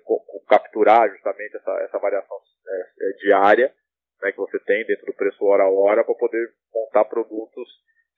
capturar 0.48 1.08
justamente 1.10 1.56
essa, 1.56 1.72
essa 1.82 1.98
variação 1.98 2.36
é, 2.68 2.80
é, 2.80 3.12
diária 3.18 3.74
né, 4.22 4.30
que 4.30 4.38
você 4.38 4.58
tem 4.60 4.84
dentro 4.84 5.06
do 5.06 5.14
preço 5.14 5.44
hora 5.44 5.64
a 5.64 5.70
hora 5.70 6.04
para 6.04 6.14
poder 6.14 6.48
montar 6.72 7.04
produtos 7.06 7.68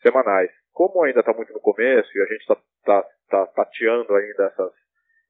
semanais. 0.02 0.50
Como 0.74 1.04
ainda 1.04 1.20
está 1.20 1.32
muito 1.32 1.52
no 1.52 1.60
começo 1.60 2.10
e 2.18 2.20
a 2.20 2.26
gente 2.26 2.40
está 2.40 2.56
tá, 2.84 3.08
tá, 3.30 3.46
tateando 3.46 4.14
ainda 4.14 4.44
essas 4.46 4.72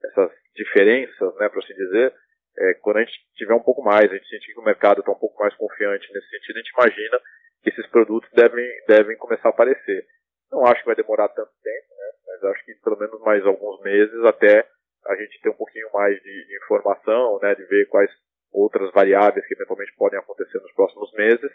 essas 0.05 0.31
diferenças, 0.55 1.35
né, 1.37 1.49
para 1.49 1.59
assim 1.59 1.75
dizer, 1.75 2.13
é, 2.59 2.75
quando 2.75 2.99
a 2.99 3.01
gente 3.05 3.15
tiver 3.35 3.55
um 3.55 3.63
pouco 3.63 3.83
mais, 3.83 4.11
a 4.11 4.15
gente 4.15 4.29
sentir 4.29 4.53
que 4.53 4.61
o 4.61 4.65
mercado 4.65 5.01
está 5.01 5.13
um 5.13 5.19
pouco 5.19 5.41
mais 5.43 5.55
confiante 5.55 6.13
nesse 6.13 6.29
sentido, 6.29 6.57
a 6.57 6.61
gente 6.61 6.73
imagina 6.77 7.21
que 7.63 7.71
esses 7.71 7.87
produtos 7.89 8.31
devem, 8.33 8.69
devem 8.87 9.17
começar 9.17 9.49
a 9.49 9.51
aparecer. 9.51 10.07
Não 10.53 10.67
acho 10.67 10.81
que 10.81 10.87
vai 10.87 10.95
demorar 10.95 11.29
tanto 11.29 11.51
tempo, 11.63 11.95
né, 11.97 12.13
mas 12.27 12.45
acho 12.53 12.65
que 12.65 12.75
pelo 12.85 12.99
menos 12.99 13.21
mais 13.21 13.45
alguns 13.47 13.81
meses 13.83 14.25
até 14.25 14.69
a 15.07 15.17
gente 15.17 15.41
ter 15.41 15.51
um 15.51 15.57
pouquinho 15.57 15.91
mais 15.93 16.15
de, 16.23 16.47
de 16.47 16.57
informação, 16.57 17.39
né, 17.43 17.55
de 17.55 17.65
ver 17.65 17.87
quais 17.89 18.11
outras 18.53 18.93
variáveis 18.93 19.47
que 19.47 19.55
eventualmente 19.55 19.95
podem 19.97 20.19
acontecer 20.19 20.59
nos 20.61 20.73
próximos 20.75 21.13
meses, 21.15 21.51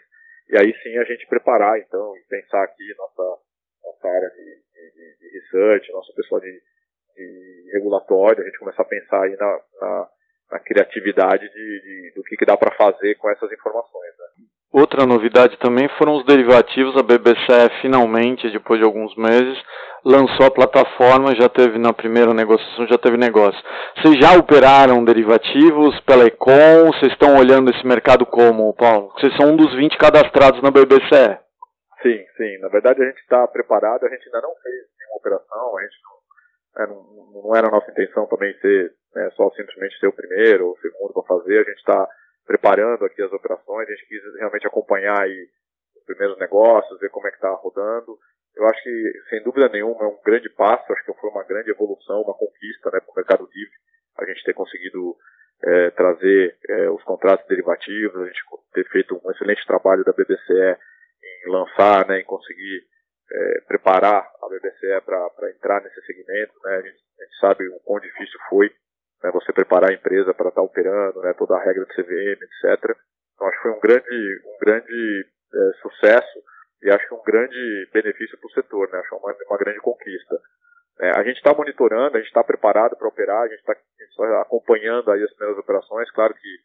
e 0.50 0.58
aí 0.58 0.74
sim 0.82 0.98
a 0.98 1.04
gente 1.04 1.26
preparar, 1.26 1.78
então, 1.78 2.16
e 2.16 2.20
pensar 2.28 2.62
aqui 2.62 2.94
nossa, 2.98 3.40
nossa 4.00 4.08
área 4.08 4.30
de, 4.30 4.44
de, 4.44 5.18
de 5.18 5.38
research, 5.38 5.92
nosso 5.92 6.14
pessoal 6.14 6.40
de, 6.40 6.50
de 7.16 7.70
regulatório, 7.72 8.42
a 8.42 8.46
gente 8.46 8.58
começar 8.58 8.82
a 8.82 8.86
pensar 8.86 9.22
aí 9.22 9.36
na, 9.36 9.58
na, 9.80 10.08
na 10.52 10.58
criatividade 10.60 11.48
de, 11.48 11.52
de, 11.52 12.12
do 12.16 12.22
que, 12.22 12.36
que 12.36 12.46
dá 12.46 12.56
para 12.56 12.74
fazer 12.74 13.14
com 13.16 13.30
essas 13.30 13.52
informações. 13.52 14.10
Né? 14.18 14.46
Outra 14.72 15.04
novidade 15.04 15.58
também 15.58 15.88
foram 15.98 16.16
os 16.16 16.24
derivativos. 16.24 16.96
A 16.96 17.02
BBCE 17.02 17.80
finalmente, 17.82 18.50
depois 18.50 18.80
de 18.80 18.86
alguns 18.86 19.14
meses, 19.16 19.58
lançou 20.04 20.46
a 20.46 20.50
plataforma, 20.50 21.34
já 21.34 21.48
teve 21.48 21.78
na 21.78 21.92
primeira 21.92 22.32
negociação, 22.32 22.86
já 22.86 22.96
teve 22.96 23.16
negócio. 23.16 23.60
Vocês 23.96 24.16
já 24.18 24.38
operaram 24.38 25.04
derivativos 25.04 25.98
pela 26.00 26.24
Econ? 26.24 26.86
Vocês 26.86 27.12
estão 27.12 27.36
olhando 27.36 27.70
esse 27.70 27.86
mercado 27.86 28.24
como, 28.24 28.72
Paulo? 28.74 29.12
Vocês 29.18 29.36
são 29.36 29.52
um 29.52 29.56
dos 29.56 29.74
20 29.74 29.98
cadastrados 29.98 30.62
na 30.62 30.70
BBCE. 30.70 31.49
Sim, 32.02 32.24
sim. 32.36 32.58
Na 32.58 32.68
verdade 32.68 33.02
a 33.02 33.06
gente 33.06 33.20
está 33.20 33.46
preparado, 33.46 34.06
a 34.06 34.08
gente 34.08 34.26
ainda 34.26 34.40
não 34.40 34.54
fez 34.56 34.86
nenhuma 34.98 35.16
operação, 35.16 35.78
a 35.78 35.82
gente 35.82 35.96
não 36.02 36.20
é, 36.76 36.86
não, 36.86 37.02
não, 37.32 37.56
era 37.56 37.68
a 37.68 37.70
nossa 37.70 37.90
intenção 37.90 38.26
também 38.26 38.56
ser 38.60 38.94
né, 39.14 39.28
só 39.30 39.50
simplesmente 39.50 39.98
ser 39.98 40.06
o 40.06 40.12
primeiro 40.12 40.66
ou 40.66 40.72
o 40.72 40.78
segundo 40.78 41.12
para 41.12 41.22
fazer. 41.24 41.58
A 41.58 41.64
gente 41.64 41.78
está 41.78 42.08
preparando 42.46 43.04
aqui 43.04 43.22
as 43.22 43.32
operações, 43.32 43.88
a 43.88 43.92
gente 43.92 44.06
quis 44.06 44.22
realmente 44.38 44.66
acompanhar 44.66 45.20
aí 45.20 45.48
os 45.96 46.04
primeiros 46.04 46.38
negócios, 46.38 47.00
ver 47.00 47.10
como 47.10 47.26
é 47.26 47.30
que 47.30 47.36
está 47.36 47.50
rodando. 47.50 48.18
Eu 48.56 48.66
acho 48.66 48.82
que, 48.82 49.12
sem 49.30 49.42
dúvida 49.42 49.68
nenhuma, 49.68 50.04
é 50.04 50.08
um 50.08 50.20
grande 50.24 50.48
passo, 50.50 50.92
acho 50.92 51.04
que 51.04 51.20
foi 51.20 51.30
uma 51.30 51.44
grande 51.44 51.70
evolução, 51.70 52.22
uma 52.22 52.34
conquista 52.34 52.90
né, 52.92 53.00
para 53.00 53.12
o 53.12 53.16
mercado 53.16 53.48
livre, 53.52 53.74
a 54.18 54.24
gente 54.26 54.44
ter 54.44 54.54
conseguido 54.54 55.16
é, 55.64 55.90
trazer 55.90 56.56
é, 56.68 56.90
os 56.90 57.02
contratos 57.04 57.46
derivativos, 57.46 58.22
a 58.22 58.26
gente 58.26 58.42
ter 58.72 58.88
feito 58.90 59.20
um 59.24 59.30
excelente 59.30 59.64
trabalho 59.66 60.04
da 60.04 60.12
BBCE 60.12 60.78
em 61.22 61.50
lançar, 61.50 62.06
né, 62.06 62.20
em 62.20 62.24
conseguir 62.24 62.84
é, 63.32 63.60
preparar 63.66 64.28
a 64.42 64.48
BBCE 64.48 65.00
para 65.04 65.50
entrar 65.50 65.82
nesse 65.82 66.00
segmento. 66.02 66.52
Né, 66.64 66.76
a, 66.76 66.82
gente, 66.82 66.98
a 67.20 67.24
gente 67.24 67.38
sabe 67.40 67.68
o 67.68 67.80
quão 67.80 68.00
difícil 68.00 68.38
foi 68.48 68.70
né, 69.22 69.30
você 69.32 69.52
preparar 69.52 69.90
a 69.90 69.94
empresa 69.94 70.34
para 70.34 70.48
estar 70.48 70.60
tá 70.60 70.66
operando, 70.66 71.20
né, 71.20 71.32
toda 71.34 71.56
a 71.56 71.62
regra 71.62 71.84
de 71.84 71.94
CVM, 71.94 72.42
etc. 72.42 72.96
Então 73.34 73.46
acho 73.48 73.56
que 73.56 73.62
foi 73.62 73.72
um 73.72 73.80
grande, 73.80 74.42
um 74.46 74.58
grande 74.58 75.26
é, 75.54 75.72
sucesso 75.82 76.42
e 76.82 76.90
acho 76.90 77.06
que 77.06 77.14
um 77.14 77.22
grande 77.22 77.88
benefício 77.92 78.38
para 78.38 78.46
o 78.46 78.52
setor, 78.52 78.90
né, 78.90 78.98
acho 78.98 79.16
uma, 79.16 79.34
uma 79.48 79.58
grande 79.58 79.80
conquista. 79.80 80.40
É, 81.00 81.18
a 81.18 81.24
gente 81.24 81.36
está 81.36 81.54
monitorando, 81.54 82.16
a 82.16 82.20
gente 82.20 82.28
está 82.28 82.44
preparado 82.44 82.96
para 82.96 83.08
operar, 83.08 83.42
a 83.42 83.48
gente 83.48 83.60
está 83.60 83.74
tá 83.74 84.42
acompanhando 84.42 85.10
aí 85.10 85.22
as 85.22 85.32
primeiras 85.34 85.58
operações, 85.58 86.10
claro 86.10 86.34
que 86.34 86.58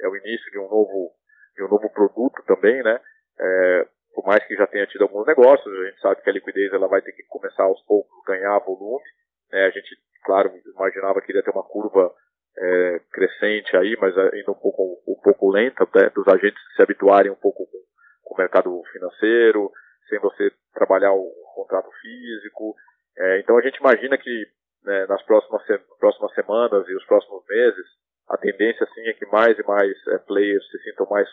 é 0.00 0.08
o 0.08 0.16
início 0.16 0.50
de 0.50 0.58
um 0.58 0.68
novo, 0.68 1.12
de 1.54 1.62
um 1.62 1.68
novo 1.68 1.90
produto 1.90 2.42
também, 2.46 2.82
né? 2.82 3.00
É, 3.38 3.86
por 4.22 4.28
mais 4.28 4.46
que 4.46 4.54
já 4.54 4.68
tenha 4.68 4.86
tido 4.86 5.02
alguns 5.02 5.26
negócios, 5.26 5.66
a 5.66 5.84
gente 5.86 6.00
sabe 6.00 6.22
que 6.22 6.30
a 6.30 6.32
liquidez 6.32 6.72
ela 6.72 6.86
vai 6.86 7.02
ter 7.02 7.10
que 7.10 7.24
começar 7.24 7.64
aos 7.64 7.82
poucos 7.82 8.24
ganhar 8.24 8.56
volume. 8.60 9.02
Né? 9.50 9.66
A 9.66 9.70
gente, 9.70 9.96
claro, 10.24 10.52
imaginava 10.64 11.20
que 11.20 11.32
iria 11.32 11.42
ter 11.42 11.50
uma 11.50 11.64
curva 11.64 12.14
é, 12.56 13.00
crescente 13.10 13.76
aí, 13.76 13.96
mas 14.00 14.16
ainda 14.16 14.52
um 14.52 14.60
pouco, 14.62 15.02
um 15.08 15.20
pouco 15.20 15.50
lenta, 15.50 15.88
né? 15.96 16.08
dos 16.14 16.26
agentes 16.28 16.62
se 16.76 16.82
habituarem 16.82 17.32
um 17.32 17.36
pouco 17.36 17.66
com, 17.66 17.78
com 18.22 18.34
o 18.34 18.38
mercado 18.38 18.80
financeiro, 18.92 19.72
sem 20.08 20.20
você 20.20 20.52
trabalhar 20.72 21.12
o 21.12 21.28
contrato 21.56 21.90
físico, 22.00 22.76
é, 23.18 23.40
então 23.40 23.58
a 23.58 23.62
gente 23.62 23.78
imagina 23.78 24.16
que 24.16 24.46
né, 24.84 25.06
nas 25.06 25.22
próximas, 25.24 25.62
próximas 25.98 26.32
semanas 26.34 26.88
e 26.88 26.94
os 26.94 27.04
próximos 27.06 27.42
meses, 27.48 27.86
a 28.28 28.36
tendência 28.36 28.86
sim 28.94 29.08
é 29.08 29.12
que 29.14 29.26
mais 29.26 29.58
e 29.58 29.62
mais 29.66 30.06
é, 30.08 30.18
players 30.18 30.64
se 30.70 30.78
sintam 30.78 31.06
mais 31.10 31.28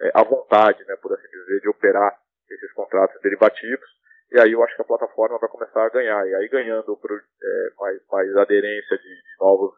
é, 0.00 0.10
à 0.14 0.24
vontade, 0.24 0.82
né, 0.86 0.96
por 0.96 1.12
assim 1.12 1.28
dizer, 1.28 1.60
de 1.60 1.68
operar 1.68 2.19
contratos 2.90 3.20
derivativos. 3.22 3.88
E 4.32 4.40
aí 4.40 4.52
eu 4.52 4.62
acho 4.62 4.74
que 4.74 4.82
a 4.82 4.84
plataforma 4.84 5.38
vai 5.38 5.48
começar 5.48 5.84
a 5.84 5.88
ganhar. 5.88 6.26
E 6.26 6.34
aí 6.34 6.48
ganhando 6.48 6.98
é, 7.02 7.70
mais, 7.78 8.00
mais 8.10 8.36
aderência 8.36 8.98
de, 8.98 9.08
de 9.08 9.36
novos, 9.40 9.72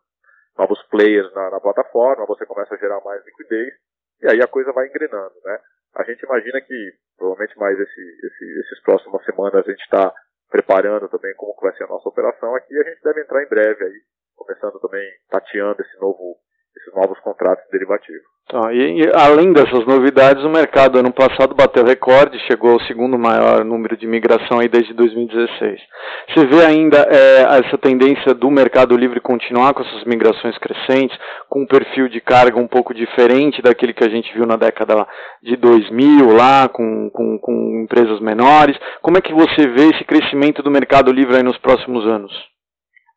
novos 0.59 0.83
players 0.89 1.33
na, 1.35 1.51
na, 1.51 1.61
plataforma, 1.61 2.27
você 2.27 2.45
começa 2.47 2.75
a 2.75 2.79
gerar 2.79 3.01
mais 3.05 3.25
liquidez. 3.25 3.75
E 4.23 4.31
aí 4.31 4.43
a 4.43 4.49
coisa 4.49 4.73
vai 4.73 4.87
engrenando, 4.89 5.35
né? 5.45 5.59
A 5.95 6.05
gente 6.05 6.23
imagina 6.23 6.61
que 6.61 6.93
provavelmente 7.19 7.59
mais 7.59 7.79
esse, 7.79 8.19
esse, 8.25 8.61
esses 8.61 8.83
próximas 8.83 9.23
semanas 9.25 9.67
a 9.67 9.71
gente 9.71 9.83
está 9.83 10.13
preparando 10.51 11.09
também 11.09 11.35
como 11.37 11.55
vai 11.61 11.75
ser 11.77 11.85
a 11.85 11.89
nossa 11.89 12.09
operação 12.09 12.55
aqui. 12.55 12.79
A 12.79 12.85
gente 12.85 13.03
deve 13.03 13.23
entrar 13.23 13.43
em 13.43 13.49
breve 13.49 13.85
aí, 13.85 14.01
começando 14.37 14.79
também 14.81 15.07
tateando 15.29 15.81
esse 15.83 15.99
novo, 15.99 16.37
esses 16.83 16.95
novos 16.95 17.19
contratos 17.21 17.65
derivativos. 17.71 18.23
Tá, 18.49 18.73
e, 18.73 19.03
e, 19.03 19.13
além 19.15 19.53
dessas 19.53 19.87
novidades, 19.87 20.45
o 20.45 20.51
mercado 20.51 20.99
ano 20.99 21.13
passado 21.13 21.55
bateu 21.55 21.85
recorde, 21.85 22.39
chegou 22.41 22.73
ao 22.73 22.81
segundo 22.83 23.17
maior 23.17 23.65
número 23.65 23.97
de 23.97 24.07
migração 24.07 24.59
aí 24.59 24.69
desde 24.69 24.93
2016. 24.93 25.81
Você 26.29 26.47
vê 26.47 26.65
ainda 26.65 26.99
é, 27.09 27.43
essa 27.61 27.79
tendência 27.79 28.35
do 28.35 28.51
mercado 28.51 28.97
livre 28.97 29.21
continuar 29.21 29.73
com 29.73 29.83
essas 29.83 30.05
migrações 30.05 30.59
crescentes, 30.59 31.17
com 31.49 31.63
um 31.63 31.67
perfil 31.67 32.09
de 32.09 32.21
carga 32.21 32.59
um 32.59 32.69
pouco 32.69 32.93
diferente 32.93 33.63
daquele 33.63 33.95
que 33.95 34.05
a 34.05 34.11
gente 34.11 34.33
viu 34.35 34.45
na 34.45 34.57
década 34.57 35.07
de 35.43 35.57
2000 35.57 36.33
lá, 36.37 36.69
com, 36.69 37.09
com, 37.11 37.39
com 37.39 37.83
empresas 37.85 38.21
menores. 38.21 38.77
Como 39.01 39.17
é 39.17 39.21
que 39.21 39.33
você 39.33 39.69
vê 39.69 39.89
esse 39.89 40.05
crescimento 40.05 40.63
do 40.63 40.71
mercado 40.71 41.13
livre 41.13 41.37
aí 41.37 41.43
nos 41.43 41.59
próximos 41.59 42.05
anos? 42.07 42.33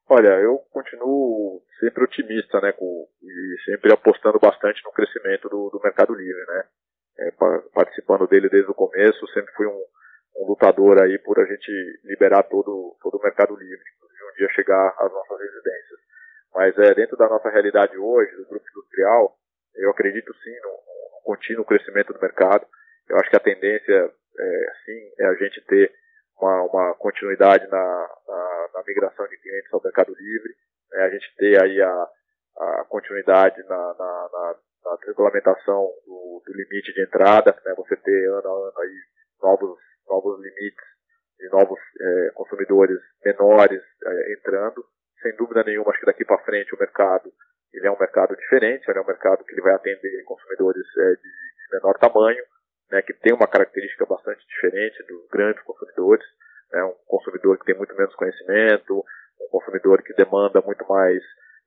Olha, 0.08 0.30
eu 0.30 0.60
continuo 0.72 1.62
sempre 1.86 2.04
otimista, 2.04 2.60
né, 2.62 2.72
com, 2.72 3.08
e 3.22 3.56
sempre 3.64 3.94
apostando 3.94 4.40
bastante 4.40 4.82
no 4.84 4.92
crescimento 4.92 5.48
do, 5.48 5.70
do 5.70 5.80
mercado 5.84 6.14
livre, 6.14 6.46
né, 6.48 6.64
é, 7.20 7.32
participando 7.74 8.28
dele 8.28 8.50
desde 8.50 8.70
o 8.70 8.74
começo, 8.74 9.28
sempre 9.28 9.54
fui 9.54 9.68
um, 9.68 9.84
um, 10.38 10.48
lutador 10.48 11.02
aí 11.02 11.18
por 11.20 11.40
a 11.40 11.46
gente 11.46 11.72
liberar 12.04 12.44
todo, 12.44 12.98
todo 13.02 13.18
o 13.18 13.24
mercado 13.24 13.56
livre, 13.56 13.84
inclusive 13.96 14.24
um 14.24 14.36
dia 14.38 14.50
chegar 14.50 14.96
às 14.98 15.12
nossas 15.12 15.40
residências. 15.40 16.00
Mas 16.54 16.78
é, 16.80 16.94
dentro 16.96 17.18
da 17.18 17.30
nossa 17.30 17.50
realidade 17.50 17.98
hoje, 17.98 18.36
do 18.36 18.48
grupo 18.48 18.66
industrial, 18.70 19.36
eu 19.76 19.92
acredito 19.92 20.34
sim 20.36 20.56
no, 20.62 20.70
no 20.70 21.22
contínuo 21.24 21.66
crescimento 21.66 22.14
do 22.14 22.22
mercado. 22.22 22.66
Eu 23.10 23.18
acho 23.18 23.30
que 23.30 23.36
a 23.36 23.42
tendência, 23.42 23.94
é, 23.94 24.72
sim, 24.86 25.12
é 25.20 25.26
a 25.28 25.34
gente 25.36 25.62
ter 25.66 25.94
uma, 26.40 26.64
uma 26.64 26.94
continuidade 26.96 27.68
na, 27.68 28.10
na, 28.28 28.70
na, 28.74 28.84
migração 28.86 29.28
de 29.28 29.38
clientes 29.38 29.74
ao 29.74 29.82
mercado 29.84 30.14
livre, 30.14 30.54
né, 30.92 31.04
a 31.04 31.10
gente 31.10 31.36
ter 31.38 31.62
aí 31.62 31.82
a, 31.82 32.08
a 32.58 32.86
continuidade 32.88 33.62
na, 33.64 33.78
na, 33.78 34.30
na, 34.32 34.56
na 34.86 34.98
regulamentação 35.06 35.90
do, 36.06 36.44
do, 36.46 36.54
limite 36.54 36.94
de 36.94 37.02
entrada, 37.02 37.56
né, 37.66 37.74
você 37.76 37.96
ter 37.96 38.30
ano 38.30 38.48
a 38.48 38.68
ano 38.70 38.80
aí 38.80 38.96
novos, 39.42 39.80
novos 40.08 40.40
limites 40.40 40.86
de 41.38 41.50
novos 41.50 41.80
é, 42.00 42.32
consumidores 42.34 43.00
menores 43.24 43.82
é, 44.06 44.34
entrando. 44.34 44.86
Sem 45.22 45.36
dúvida 45.36 45.64
nenhuma, 45.64 45.90
acho 45.90 46.00
que 46.00 46.06
daqui 46.06 46.24
para 46.24 46.44
frente 46.44 46.74
o 46.76 46.80
mercado 46.80 47.32
ele 47.74 47.88
é 47.88 47.92
um 47.92 48.00
mercado 48.00 48.36
diferente, 48.36 48.86
ele 48.88 49.00
é 49.00 49.02
um 49.02 49.08
mercado 49.08 49.44
que 49.44 49.52
ele 49.52 49.62
vai 49.62 49.74
atender 49.74 50.24
consumidores 50.24 50.86
é, 50.98 51.10
de, 51.16 51.22
de 51.22 51.74
menor 51.74 51.98
tamanho, 51.98 52.44
né, 52.92 53.02
que 53.02 53.14
tem 53.14 53.34
uma 53.34 53.48
característica 53.48 54.06
bastante 54.06 54.46
diferente 54.48 55.04
dos 55.08 55.28
grandes 55.30 55.62
consumidores, 55.64 56.26
né, 56.72 56.84
um 56.84 56.96
consumidor 57.06 57.58
que 57.60 57.66
tem 57.66 57.76
muito 57.76 57.96
menos 57.96 58.16
conhecimento, 58.16 59.04
um 59.42 59.48
consumidor 59.50 60.02
que 60.02 60.14
demanda 60.14 60.62
muito 60.62 60.86
mais 60.88 61.22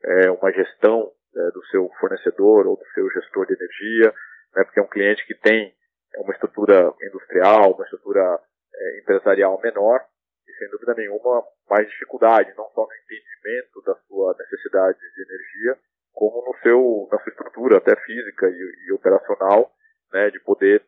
é, 0.05 0.31
uma 0.31 0.53
gestão 0.53 1.13
é, 1.37 1.51
do 1.51 1.65
seu 1.67 1.89
fornecedor 2.01 2.67
ou 2.67 2.77
do 2.77 2.85
seu 2.95 3.09
gestor 3.11 3.47
de 3.47 3.55
energia, 3.55 4.15
né, 4.55 4.65
porque 4.65 4.81
é 4.81 4.83
um 4.83 4.89
cliente 4.89 5.27
que 5.27 5.35
tem 5.35 5.75
uma 6.17 6.33
estrutura 6.33 6.93
industrial, 7.03 7.73
uma 7.73 7.85
estrutura 7.85 8.41
é, 8.75 8.99
empresarial 9.01 9.61
menor 9.63 10.01
e 10.47 10.53
sem 10.59 10.71
dúvida 10.71 10.95
nenhuma 10.95 11.45
mais 11.69 11.89
dificuldade, 11.89 12.55
não 12.57 12.69
só 12.75 12.87
no 12.87 12.95
entendimento 12.95 13.83
da 13.85 13.95
sua 14.07 14.35
necessidade 14.39 14.99
de 14.99 15.23
energia, 15.23 15.79
como 16.13 16.45
no 16.47 16.59
seu, 16.63 17.09
na 17.13 17.19
sua 17.19 17.31
estrutura 17.31 17.79
até 17.79 17.95
física 18.01 18.49
e, 18.49 18.89
e 18.89 18.93
operacional, 18.93 19.71
né, 20.13 20.31
de 20.31 20.41
poder 20.41 20.83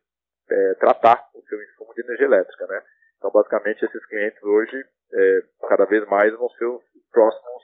é, 0.51 0.75
tratar 0.75 1.29
o 1.35 1.43
seu 1.43 1.63
insumo 1.63 1.95
de 1.95 2.03
energia 2.03 2.27
elétrica, 2.27 2.67
né? 2.67 2.83
Então, 3.21 3.31
basicamente, 3.31 3.85
esses 3.85 4.07
clientes 4.07 4.43
hoje, 4.43 4.83
é, 5.13 5.43
cada 5.69 5.85
vez 5.85 6.07
mais, 6.09 6.33
vão 6.33 6.49
ser 6.57 6.65
os 6.65 6.83
próximos 7.13 7.63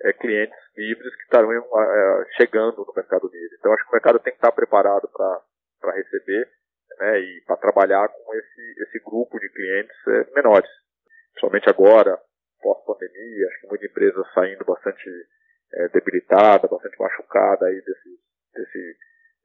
é, 0.00 0.14
clientes 0.14 0.56
livres 0.74 1.14
que 1.14 1.22
estarão 1.24 1.52
é, 1.52 2.24
chegando 2.38 2.78
no 2.78 2.92
mercado 2.96 3.28
livre. 3.28 3.56
Então, 3.60 3.72
acho 3.74 3.84
que 3.84 3.90
o 3.90 3.92
mercado 3.92 4.18
tem 4.20 4.32
que 4.32 4.38
estar 4.38 4.50
preparado 4.52 5.06
para 5.12 5.92
receber 5.92 6.48
né, 6.98 7.20
e 7.20 7.42
para 7.46 7.58
trabalhar 7.58 8.08
com 8.08 8.34
esse, 8.34 8.82
esse 8.88 8.98
grupo 9.04 9.38
de 9.38 9.50
clientes 9.50 9.96
é, 10.08 10.34
menores. 10.34 10.70
Principalmente 11.32 11.68
agora, 11.68 12.18
pós-pandemia, 12.62 13.46
acho 13.48 13.60
que 13.60 13.68
muita 13.68 13.84
empresa 13.84 14.24
saindo 14.32 14.64
bastante 14.64 15.10
é, 15.74 15.88
debilitada, 15.88 16.66
bastante 16.66 16.98
machucada 16.98 17.66
aí 17.66 17.76
desse, 17.82 18.08
desse 18.54 18.96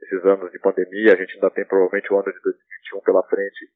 esses 0.02 0.26
anos 0.26 0.50
de 0.52 0.60
pandemia, 0.60 1.14
a 1.14 1.16
gente 1.18 1.36
ainda 1.36 1.52
tem 1.52 1.66
provavelmente 1.66 2.12
o 2.14 2.16
ano 2.16 2.32
de 2.32 2.40
2021 2.40 3.02
pela 3.02 3.24
frente, 3.24 3.70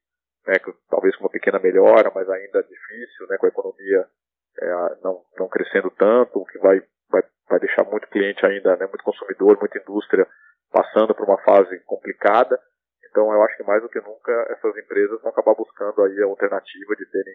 né, 0.46 0.54
talvez 0.90 1.16
com 1.16 1.24
uma 1.24 1.30
pequena 1.30 1.58
melhora, 1.58 2.10
mas 2.14 2.28
ainda 2.28 2.62
difícil, 2.62 3.26
né, 3.28 3.36
com 3.38 3.46
a 3.46 3.48
economia 3.48 4.06
é, 4.60 4.96
não, 5.02 5.22
não 5.38 5.48
crescendo 5.48 5.90
tanto, 5.90 6.38
o 6.38 6.46
que 6.46 6.58
vai, 6.58 6.80
vai, 7.10 7.22
vai 7.48 7.60
deixar 7.60 7.84
muito 7.84 8.08
cliente 8.08 8.44
ainda, 8.46 8.76
né, 8.76 8.86
muito 8.86 9.04
consumidor, 9.04 9.58
muita 9.58 9.78
indústria 9.78 10.26
passando 10.70 11.14
por 11.14 11.26
uma 11.26 11.40
fase 11.42 11.78
complicada. 11.86 12.58
Então 13.10 13.32
eu 13.32 13.42
acho 13.42 13.56
que 13.56 13.62
mais 13.62 13.82
do 13.82 13.88
que 13.88 14.00
nunca 14.00 14.32
essas 14.50 14.76
empresas 14.76 15.20
vão 15.22 15.30
acabar 15.30 15.54
buscando 15.54 16.02
aí 16.02 16.20
a 16.20 16.26
alternativa 16.26 16.96
de 16.96 17.06
terem 17.06 17.34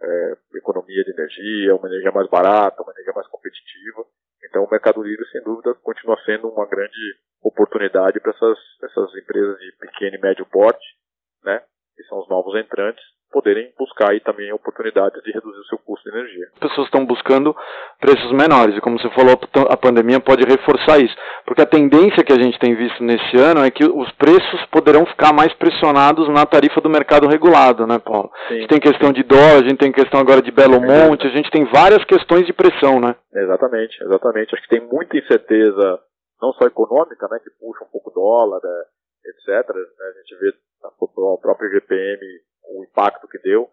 é, 0.00 0.36
economia 0.56 1.04
de 1.04 1.10
energia, 1.10 1.76
uma 1.76 1.88
energia 1.88 2.12
mais 2.12 2.28
barata, 2.28 2.82
uma 2.82 2.92
energia 2.92 3.12
mais 3.14 3.26
competitiva. 3.28 4.04
Então 4.44 4.64
o 4.64 4.70
Mercado 4.70 5.02
Livre, 5.02 5.26
sem 5.30 5.42
dúvida, 5.42 5.74
continua 5.82 6.16
sendo 6.24 6.48
uma 6.48 6.66
grande 6.66 7.18
oportunidade 7.42 8.20
para 8.20 8.32
essas, 8.32 8.58
essas 8.82 9.14
empresas 9.16 9.58
de 9.58 9.72
pequeno 9.78 10.16
e 10.16 10.20
médio 10.20 10.46
porte, 10.46 10.86
né, 11.44 11.62
que 11.98 12.04
são 12.04 12.20
os 12.20 12.28
novos 12.28 12.54
entrantes, 12.54 13.02
poderem 13.32 13.72
buscar 13.76 14.12
aí 14.12 14.20
também 14.20 14.52
oportunidades 14.52 15.20
de 15.22 15.32
reduzir 15.32 15.58
o 15.58 15.64
seu 15.64 15.78
custo 15.78 16.08
de 16.08 16.16
energia. 16.16 16.46
As 16.54 16.70
pessoas 16.70 16.86
estão 16.86 17.04
buscando 17.04 17.54
preços 18.00 18.32
menores 18.32 18.76
e 18.76 18.80
como 18.80 18.98
você 18.98 19.10
falou, 19.10 19.38
a 19.68 19.76
pandemia 19.76 20.20
pode 20.20 20.44
reforçar 20.44 20.98
isso, 20.98 21.14
porque 21.44 21.60
a 21.60 21.66
tendência 21.66 22.22
que 22.24 22.32
a 22.32 22.40
gente 22.40 22.56
tem 22.58 22.76
visto 22.76 23.02
nesse 23.02 23.36
ano 23.36 23.64
é 23.64 23.70
que 23.70 23.84
os 23.84 24.10
preços 24.12 24.64
poderão 24.70 25.04
ficar 25.06 25.32
mais 25.34 25.52
pressionados 25.54 26.28
na 26.28 26.46
tarifa 26.46 26.80
do 26.80 26.88
mercado 26.88 27.26
regulado, 27.26 27.84
né, 27.84 27.98
Paulo? 27.98 28.30
Sim. 28.46 28.54
A 28.54 28.58
gente 28.60 28.68
tem 28.68 28.80
questão 28.80 29.12
de 29.12 29.24
dólar, 29.24 29.64
a 29.64 29.68
gente 29.68 29.78
tem 29.78 29.90
questão 29.92 30.20
agora 30.20 30.40
de 30.40 30.52
Belo 30.52 30.80
Monte, 30.80 31.26
a 31.26 31.30
gente 31.30 31.50
tem 31.50 31.64
várias 31.66 32.04
questões 32.04 32.46
de 32.46 32.52
pressão, 32.52 33.00
né? 33.00 33.16
Exatamente, 33.34 34.02
exatamente. 34.04 34.54
Acho 34.54 34.62
que 34.62 34.78
tem 34.78 34.88
muita 34.88 35.18
incerteza 35.18 35.98
não 36.40 36.52
só 36.52 36.66
econômica, 36.66 37.26
né, 37.28 37.38
que 37.42 37.50
puxa 37.58 37.84
um 37.84 37.90
pouco 37.90 38.12
dólar, 38.12 38.60
né, 38.62 38.82
etc. 39.26 39.74
Né, 39.74 39.82
a 39.82 40.18
gente 40.20 40.40
vê 40.40 40.52
o 40.82 41.38
próprio 41.38 41.70
GPM, 41.70 42.20
o 42.64 42.84
impacto 42.84 43.28
que 43.28 43.38
deu, 43.38 43.68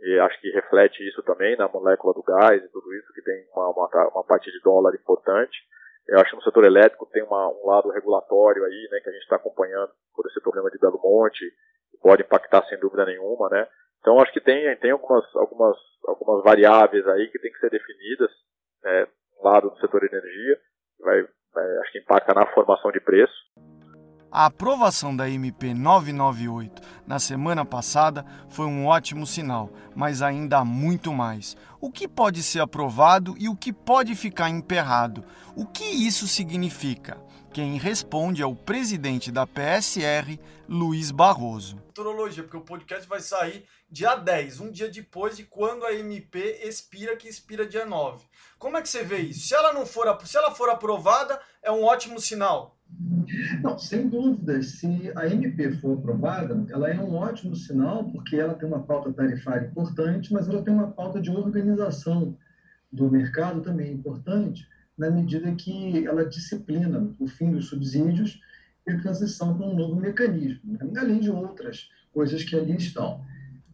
e 0.00 0.18
acho 0.20 0.40
que 0.40 0.50
reflete 0.50 1.06
isso 1.08 1.22
também 1.22 1.56
na 1.56 1.68
molécula 1.68 2.14
do 2.14 2.22
gás 2.22 2.62
e 2.62 2.68
tudo 2.68 2.94
isso, 2.94 3.12
que 3.12 3.22
tem 3.22 3.46
uma, 3.52 3.70
uma, 3.70 3.88
uma 4.14 4.24
parte 4.24 4.50
de 4.50 4.60
dólar 4.60 4.94
importante. 4.94 5.58
Eu 6.06 6.20
acho 6.20 6.30
que 6.30 6.36
no 6.36 6.42
setor 6.42 6.64
elétrico 6.64 7.06
tem 7.12 7.22
uma, 7.22 7.48
um 7.48 7.66
lado 7.66 7.90
regulatório 7.90 8.64
aí, 8.64 8.88
né, 8.90 9.00
que 9.00 9.08
a 9.08 9.12
gente 9.12 9.22
está 9.22 9.36
acompanhando 9.36 9.90
por 10.14 10.26
esse 10.26 10.40
problema 10.40 10.70
de 10.70 10.78
Belo 10.78 11.00
Monte, 11.02 11.44
que 11.90 11.98
pode 12.00 12.22
impactar 12.22 12.64
sem 12.66 12.78
dúvida 12.78 13.04
nenhuma, 13.04 13.48
né. 13.50 13.68
Então 14.00 14.20
acho 14.20 14.32
que 14.32 14.40
tem, 14.40 14.74
tem 14.76 14.92
algumas, 14.92 15.24
algumas, 15.36 15.76
algumas 16.06 16.44
variáveis 16.44 17.06
aí 17.08 17.28
que 17.28 17.38
tem 17.38 17.52
que 17.52 17.58
ser 17.58 17.70
definidas, 17.70 18.30
né, 18.82 19.08
um 19.40 19.44
lado 19.44 19.70
do 19.70 19.78
setor 19.80 20.04
energia, 20.04 20.60
vai, 21.00 21.26
vai, 21.52 21.78
acho 21.78 21.92
que 21.92 21.98
impacta 21.98 22.32
na 22.32 22.46
formação 22.54 22.90
de 22.92 23.00
preço. 23.00 23.34
A 24.30 24.44
aprovação 24.44 25.16
da 25.16 25.28
MP 25.28 25.72
998 25.72 26.82
na 27.06 27.18
semana 27.18 27.64
passada 27.64 28.26
foi 28.50 28.66
um 28.66 28.84
ótimo 28.84 29.26
sinal, 29.26 29.72
mas 29.96 30.20
ainda 30.20 30.58
há 30.58 30.64
muito 30.66 31.14
mais. 31.14 31.56
O 31.80 31.90
que 31.90 32.06
pode 32.06 32.42
ser 32.42 32.60
aprovado 32.60 33.34
e 33.38 33.48
o 33.48 33.56
que 33.56 33.72
pode 33.72 34.14
ficar 34.14 34.50
emperrado? 34.50 35.24
O 35.56 35.64
que 35.64 35.84
isso 35.84 36.28
significa? 36.28 37.16
Quem 37.54 37.78
responde 37.78 38.42
é 38.42 38.46
o 38.46 38.54
presidente 38.54 39.32
da 39.32 39.46
PSR, 39.46 40.38
Luiz 40.68 41.10
Barroso. 41.10 41.78
Futurologia, 41.86 42.42
porque 42.42 42.58
o 42.58 42.60
podcast 42.60 43.08
vai 43.08 43.20
sair 43.20 43.64
dia 43.90 44.14
10, 44.14 44.60
um 44.60 44.70
dia 44.70 44.90
depois 44.90 45.38
de 45.38 45.44
quando 45.44 45.86
a 45.86 45.94
MP 45.94 46.60
expira, 46.62 47.16
que 47.16 47.26
expira 47.26 47.66
dia 47.66 47.86
9. 47.86 48.26
Como 48.58 48.76
é 48.76 48.82
que 48.82 48.88
você 48.90 49.02
vê 49.02 49.20
isso? 49.20 49.48
Se 49.48 49.54
ela 49.54 49.72
não 49.72 49.86
for, 49.86 50.06
se 50.26 50.36
ela 50.36 50.54
for 50.54 50.68
aprovada, 50.68 51.40
é 51.62 51.72
um 51.72 51.82
ótimo 51.82 52.20
sinal. 52.20 52.77
Não, 53.62 53.78
sem 53.78 54.08
dúvida. 54.08 54.62
Se 54.62 55.12
a 55.14 55.26
MP 55.26 55.72
for 55.72 55.98
aprovada, 55.98 56.66
ela 56.70 56.88
é 56.88 56.98
um 56.98 57.14
ótimo 57.14 57.54
sinal, 57.54 58.10
porque 58.10 58.36
ela 58.36 58.54
tem 58.54 58.68
uma 58.68 58.82
pauta 58.82 59.12
tarifária 59.12 59.66
importante, 59.66 60.32
mas 60.32 60.48
ela 60.48 60.62
tem 60.62 60.72
uma 60.72 60.90
pauta 60.90 61.20
de 61.20 61.30
organização 61.30 62.36
do 62.90 63.10
mercado 63.10 63.60
também 63.60 63.92
importante, 63.92 64.66
na 64.96 65.10
medida 65.10 65.54
que 65.54 66.06
ela 66.06 66.24
disciplina 66.24 67.14
o 67.18 67.26
fim 67.26 67.52
dos 67.52 67.66
subsídios 67.66 68.40
e 68.86 68.96
transição 68.96 69.56
para 69.56 69.66
um 69.66 69.76
novo 69.76 69.96
mecanismo, 69.96 70.72
né? 70.72 70.78
além 70.98 71.20
de 71.20 71.30
outras 71.30 71.88
coisas 72.12 72.42
que 72.42 72.56
ali 72.56 72.76
estão. 72.76 73.22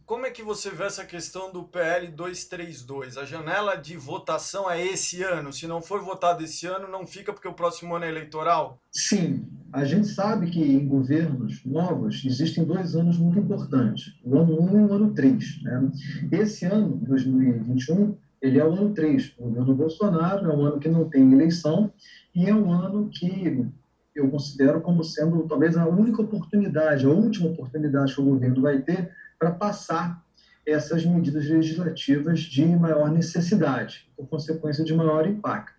Como 0.05 0.23
é 0.23 0.29
que 0.29 0.43
você 0.43 0.69
vê 0.69 0.83
essa 0.83 1.03
questão 1.03 1.51
do 1.51 1.63
PL 1.63 2.09
232? 2.09 3.17
A 3.17 3.25
janela 3.25 3.75
de 3.75 3.97
votação 3.97 4.69
é 4.69 4.79
esse 4.85 5.23
ano. 5.23 5.51
Se 5.51 5.65
não 5.65 5.81
for 5.81 5.99
votado 6.03 6.43
esse 6.43 6.67
ano, 6.67 6.87
não 6.87 7.07
fica 7.07 7.33
porque 7.33 7.47
o 7.47 7.53
próximo 7.53 7.95
ano 7.95 8.05
é 8.05 8.09
eleitoral? 8.09 8.79
Sim. 8.91 9.47
A 9.73 9.83
gente 9.83 10.07
sabe 10.07 10.51
que 10.51 10.61
em 10.61 10.87
governos 10.87 11.65
novos 11.65 12.23
existem 12.23 12.63
dois 12.63 12.95
anos 12.95 13.17
muito 13.17 13.39
importantes: 13.39 14.13
o 14.23 14.37
ano 14.37 14.61
1 14.61 14.79
e 14.79 14.83
o 14.83 14.93
ano 14.93 15.13
3. 15.15 15.63
Né? 15.63 15.91
Esse 16.33 16.65
ano, 16.65 16.97
2021, 17.07 18.15
ele 18.43 18.59
é 18.59 18.63
o 18.63 18.73
ano 18.73 18.93
3. 18.93 19.33
O 19.39 19.45
governo 19.45 19.73
Bolsonaro 19.73 20.51
é 20.51 20.55
um 20.55 20.65
ano 20.65 20.79
que 20.79 20.87
não 20.87 21.09
tem 21.09 21.33
eleição 21.33 21.91
e 22.35 22.47
é 22.47 22.53
um 22.53 22.71
ano 22.71 23.09
que 23.09 23.65
eu 24.13 24.29
considero 24.29 24.81
como 24.81 25.03
sendo 25.03 25.47
talvez 25.47 25.75
a 25.75 25.87
única 25.87 26.21
oportunidade, 26.21 27.07
a 27.07 27.09
última 27.09 27.49
oportunidade 27.49 28.13
que 28.13 28.21
o 28.21 28.25
governo 28.25 28.61
vai 28.61 28.83
ter 28.83 29.11
para 29.39 29.51
passar 29.51 30.23
essas 30.65 31.05
medidas 31.05 31.47
legislativas 31.47 32.39
de 32.39 32.65
maior 32.65 33.11
necessidade, 33.11 34.09
por 34.17 34.27
consequência 34.27 34.83
de 34.83 34.93
maior 34.93 35.27
impacto. 35.27 35.75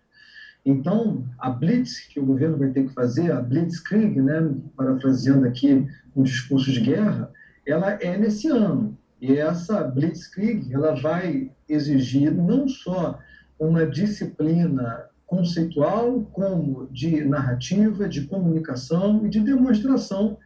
Então, 0.65 1.25
a 1.39 1.49
blitz 1.49 2.07
que 2.07 2.19
o 2.19 2.25
governo 2.25 2.57
vai 2.57 2.69
ter 2.69 2.87
que 2.87 2.93
fazer, 2.93 3.31
a 3.31 3.41
blitzkrieg, 3.41 4.21
né, 4.21 4.53
parafraseando 4.75 5.47
aqui 5.47 5.87
um 6.15 6.23
discurso 6.23 6.71
de 6.71 6.81
guerra, 6.81 7.31
ela 7.65 7.91
é 8.01 8.17
nesse 8.17 8.47
ano. 8.49 8.97
E 9.21 9.37
essa 9.37 9.83
blitzkrieg, 9.83 10.73
ela 10.73 10.93
vai 10.95 11.51
exigir 11.69 12.33
não 12.33 12.67
só 12.67 13.19
uma 13.59 13.85
disciplina 13.85 15.05
conceitual, 15.25 16.21
como 16.31 16.87
de 16.91 17.23
narrativa, 17.23 18.07
de 18.07 18.25
comunicação 18.27 19.25
e 19.25 19.29
de 19.29 19.39
demonstração 19.41 20.37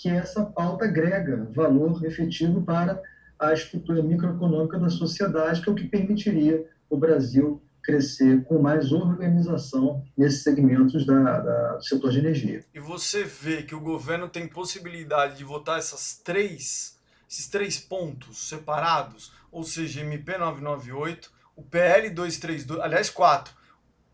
que 0.00 0.08
essa 0.08 0.44
pauta 0.46 0.86
agrega 0.86 1.46
valor 1.54 2.02
efetivo 2.04 2.62
para 2.62 3.02
a 3.38 3.52
estrutura 3.52 4.02
microeconômica 4.02 4.78
da 4.78 4.88
sociedade, 4.88 5.60
que 5.60 5.68
é 5.68 5.72
o 5.72 5.76
que 5.76 5.88
permitiria 5.88 6.66
o 6.88 6.96
Brasil 6.96 7.62
crescer 7.82 8.42
com 8.44 8.60
mais 8.60 8.92
organização 8.92 10.02
nesses 10.16 10.42
segmentos 10.42 11.04
da, 11.04 11.40
da, 11.40 11.76
do 11.76 11.84
setor 11.84 12.12
de 12.12 12.18
energia. 12.18 12.64
E 12.74 12.80
você 12.80 13.24
vê 13.24 13.62
que 13.62 13.74
o 13.74 13.80
governo 13.80 14.28
tem 14.28 14.48
possibilidade 14.48 15.36
de 15.36 15.44
votar 15.44 15.78
essas 15.78 16.14
três, 16.14 16.98
esses 17.28 17.48
três 17.48 17.78
pontos 17.78 18.48
separados, 18.48 19.32
ou 19.52 19.64
seja, 19.64 20.00
MP 20.00 20.38
998, 20.38 21.30
o 21.56 21.62
PL 21.62 22.08
232, 22.08 22.80
aliás, 22.80 23.10
quatro, 23.10 23.54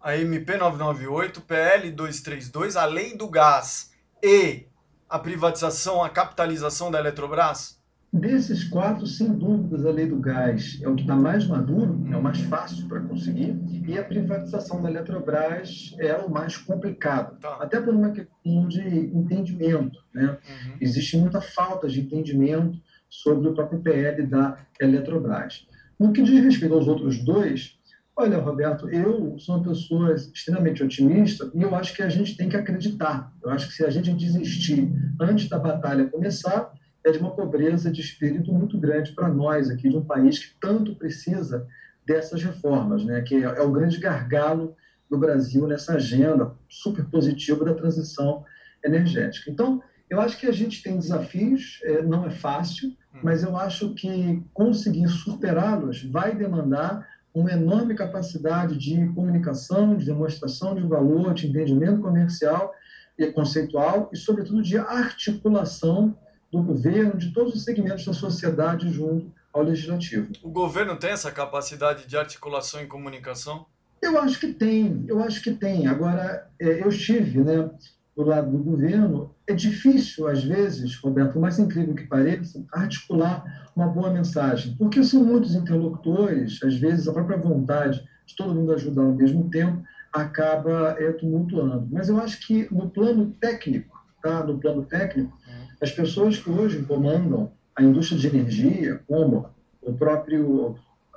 a 0.00 0.16
MP 0.16 0.56
998, 0.56 1.38
o 1.38 1.42
PL 1.42 1.90
232, 1.92 2.76
a 2.76 2.84
Lei 2.84 3.16
do 3.16 3.28
Gás 3.28 3.92
e 4.22 4.66
a 5.08 5.18
privatização, 5.18 6.02
a 6.02 6.08
capitalização 6.08 6.90
da 6.90 6.98
Eletrobras? 6.98 7.80
Desses 8.12 8.64
quatro, 8.64 9.06
sem 9.06 9.32
dúvidas, 9.32 9.84
a 9.84 9.90
lei 9.90 10.06
do 10.06 10.18
gás 10.18 10.78
é 10.80 10.88
o 10.88 10.94
que 10.94 11.02
está 11.02 11.14
mais 11.14 11.46
maduro, 11.46 12.06
é 12.10 12.16
o 12.16 12.22
mais 12.22 12.40
fácil 12.42 12.88
para 12.88 13.00
conseguir, 13.00 13.60
e 13.86 13.98
a 13.98 14.04
privatização 14.04 14.80
da 14.80 14.90
Eletrobras 14.90 15.94
é 15.98 16.16
o 16.16 16.30
mais 16.30 16.56
complicado, 16.56 17.38
tá. 17.38 17.58
até 17.60 17.80
por 17.80 17.94
uma 17.94 18.10
questão 18.10 18.68
de 18.68 18.80
entendimento. 19.14 19.98
Né? 20.14 20.30
Uhum. 20.30 20.76
Existe 20.80 21.16
muita 21.18 21.40
falta 21.40 21.88
de 21.88 22.00
entendimento 22.00 22.80
sobre 23.10 23.48
o 23.48 23.54
próprio 23.54 23.80
PL 23.80 24.26
da 24.26 24.58
Eletrobras. 24.80 25.66
No 25.98 26.12
que 26.12 26.22
diz 26.22 26.42
respeito 26.42 26.74
aos 26.74 26.88
outros 26.88 27.22
dois, 27.24 27.78
Olha, 28.18 28.38
Roberto, 28.38 28.88
eu 28.88 29.38
sou 29.38 29.56
uma 29.56 29.64
pessoa 29.68 30.14
extremamente 30.14 30.82
otimista 30.82 31.50
e 31.54 31.60
eu 31.60 31.74
acho 31.74 31.94
que 31.94 32.02
a 32.02 32.08
gente 32.08 32.34
tem 32.34 32.48
que 32.48 32.56
acreditar. 32.56 33.30
Eu 33.44 33.50
acho 33.50 33.68
que 33.68 33.74
se 33.74 33.84
a 33.84 33.90
gente 33.90 34.10
desistir 34.14 34.90
antes 35.20 35.50
da 35.50 35.58
batalha 35.58 36.08
começar, 36.08 36.72
é 37.04 37.12
de 37.12 37.18
uma 37.18 37.36
pobreza 37.36 37.90
de 37.90 38.00
espírito 38.00 38.50
muito 38.54 38.78
grande 38.78 39.12
para 39.12 39.28
nós 39.28 39.68
aqui, 39.68 39.90
de 39.90 39.98
um 39.98 40.04
país 40.04 40.38
que 40.38 40.58
tanto 40.58 40.96
precisa 40.96 41.66
dessas 42.06 42.42
reformas, 42.42 43.04
né? 43.04 43.20
que 43.20 43.44
é, 43.44 43.60
o 43.60 43.70
grande 43.70 43.98
gargalo 43.98 44.74
do 45.10 45.18
Brasil 45.18 45.66
nessa 45.66 45.96
agenda 45.96 46.54
super 46.70 47.04
positiva 47.04 47.66
da 47.66 47.74
transição 47.74 48.46
energética. 48.82 49.50
Então, 49.50 49.82
eu 50.08 50.22
acho 50.22 50.38
que 50.40 50.46
a 50.46 50.52
gente 50.52 50.82
tem 50.82 50.96
desafios, 50.96 51.80
é, 51.82 52.00
não 52.00 52.24
é 52.24 52.30
fácil, 52.30 52.88
hum. 52.88 53.20
mas 53.22 53.42
eu 53.42 53.54
acho 53.58 53.92
que 53.92 54.42
conseguir 54.54 55.06
superá-los 55.08 56.02
vai 56.04 56.34
demandar 56.34 57.06
uma 57.36 57.52
enorme 57.52 57.94
capacidade 57.94 58.78
de 58.78 59.08
comunicação, 59.08 59.94
de 59.94 60.06
demonstração 60.06 60.74
de 60.74 60.80
valor, 60.80 61.34
de 61.34 61.46
entendimento 61.46 62.00
comercial 62.00 62.72
e 63.18 63.26
conceitual 63.26 64.08
e, 64.10 64.16
sobretudo, 64.16 64.62
de 64.62 64.78
articulação 64.78 66.16
do 66.50 66.62
governo, 66.62 67.18
de 67.18 67.32
todos 67.34 67.54
os 67.54 67.62
segmentos 67.62 68.06
da 68.06 68.14
sociedade 68.14 68.90
junto 68.90 69.30
ao 69.52 69.62
legislativo. 69.62 70.32
O 70.42 70.48
governo 70.48 70.96
tem 70.96 71.10
essa 71.10 71.30
capacidade 71.30 72.06
de 72.06 72.16
articulação 72.16 72.80
e 72.80 72.86
comunicação? 72.86 73.66
Eu 74.00 74.18
acho 74.18 74.40
que 74.40 74.54
tem, 74.54 75.04
eu 75.06 75.22
acho 75.22 75.42
que 75.42 75.50
tem. 75.50 75.86
Agora, 75.88 76.48
é, 76.58 76.82
eu 76.82 76.88
estive 76.88 77.40
né, 77.40 77.68
do 78.16 78.24
lado 78.24 78.50
do 78.50 78.58
governo, 78.58 79.34
é 79.46 79.52
difícil, 79.52 80.26
às 80.26 80.42
vezes, 80.42 80.96
Roberto, 80.96 81.34
por 81.34 81.40
mais 81.42 81.58
incrível 81.58 81.94
que 81.94 82.06
pareça, 82.06 82.64
articular 82.72 83.70
uma 83.76 83.88
boa 83.88 84.10
mensagem, 84.10 84.74
porque 84.78 85.04
são 85.04 85.22
muitos 85.22 85.54
interlocutores, 85.54 86.58
às 86.62 86.76
vezes 86.76 87.06
a 87.06 87.12
própria 87.12 87.36
vontade 87.36 88.02
de 88.24 88.34
todo 88.34 88.54
mundo 88.54 88.72
ajudar 88.72 89.02
ao 89.02 89.14
mesmo 89.14 89.50
tempo 89.50 89.82
acaba 90.12 90.96
é, 90.98 91.12
tumultuando. 91.12 91.86
Mas 91.92 92.08
eu 92.08 92.18
acho 92.18 92.44
que 92.46 92.66
no 92.72 92.88
plano 92.88 93.36
técnico, 93.38 93.94
tá? 94.22 94.42
no 94.42 94.58
plano 94.58 94.82
técnico, 94.84 95.36
as 95.80 95.92
pessoas 95.92 96.38
que 96.38 96.48
hoje 96.48 96.82
comandam 96.82 97.52
a 97.76 97.82
indústria 97.82 98.18
de 98.18 98.26
energia, 98.28 99.00
como 99.06 99.46
o 99.82 99.92
próprio 99.92 100.74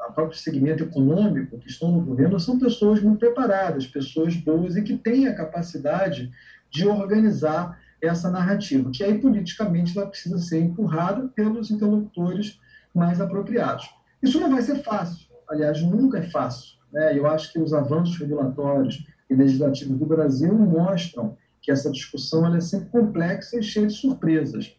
o 0.07 0.13
próprio 0.13 0.39
segmento 0.39 0.83
econômico 0.83 1.59
que 1.59 1.69
estão 1.69 1.91
no 1.91 2.01
governo 2.01 2.39
são 2.39 2.57
pessoas 2.57 3.01
muito 3.01 3.19
preparadas, 3.19 3.85
pessoas 3.85 4.35
boas 4.35 4.75
e 4.75 4.81
que 4.81 4.97
têm 4.97 5.27
a 5.27 5.35
capacidade 5.35 6.31
de 6.71 6.87
organizar 6.87 7.79
essa 8.01 8.29
narrativa, 8.29 8.89
que 8.91 9.03
aí 9.03 9.19
politicamente 9.19 9.97
ela 9.97 10.07
precisa 10.07 10.37
ser 10.37 10.59
empurrada 10.59 11.27
pelos 11.35 11.69
interlocutores 11.69 12.59
mais 12.93 13.19
apropriados. 13.19 13.89
Isso 14.21 14.39
não 14.39 14.49
vai 14.49 14.61
ser 14.61 14.83
fácil, 14.83 15.27
aliás, 15.49 15.81
nunca 15.81 16.19
é 16.19 16.29
fácil. 16.29 16.77
Né? 16.91 17.17
Eu 17.17 17.27
acho 17.27 17.51
que 17.51 17.59
os 17.59 17.73
avanços 17.73 18.17
regulatórios 18.17 19.05
e 19.29 19.35
legislativos 19.35 19.97
do 19.97 20.05
Brasil 20.05 20.53
mostram 20.53 21.37
que 21.61 21.71
essa 21.71 21.91
discussão 21.91 22.45
ela 22.45 22.57
é 22.57 22.61
sempre 22.61 22.89
complexa 22.89 23.57
e 23.57 23.63
cheia 23.63 23.87
de 23.87 23.93
surpresas. 23.93 24.75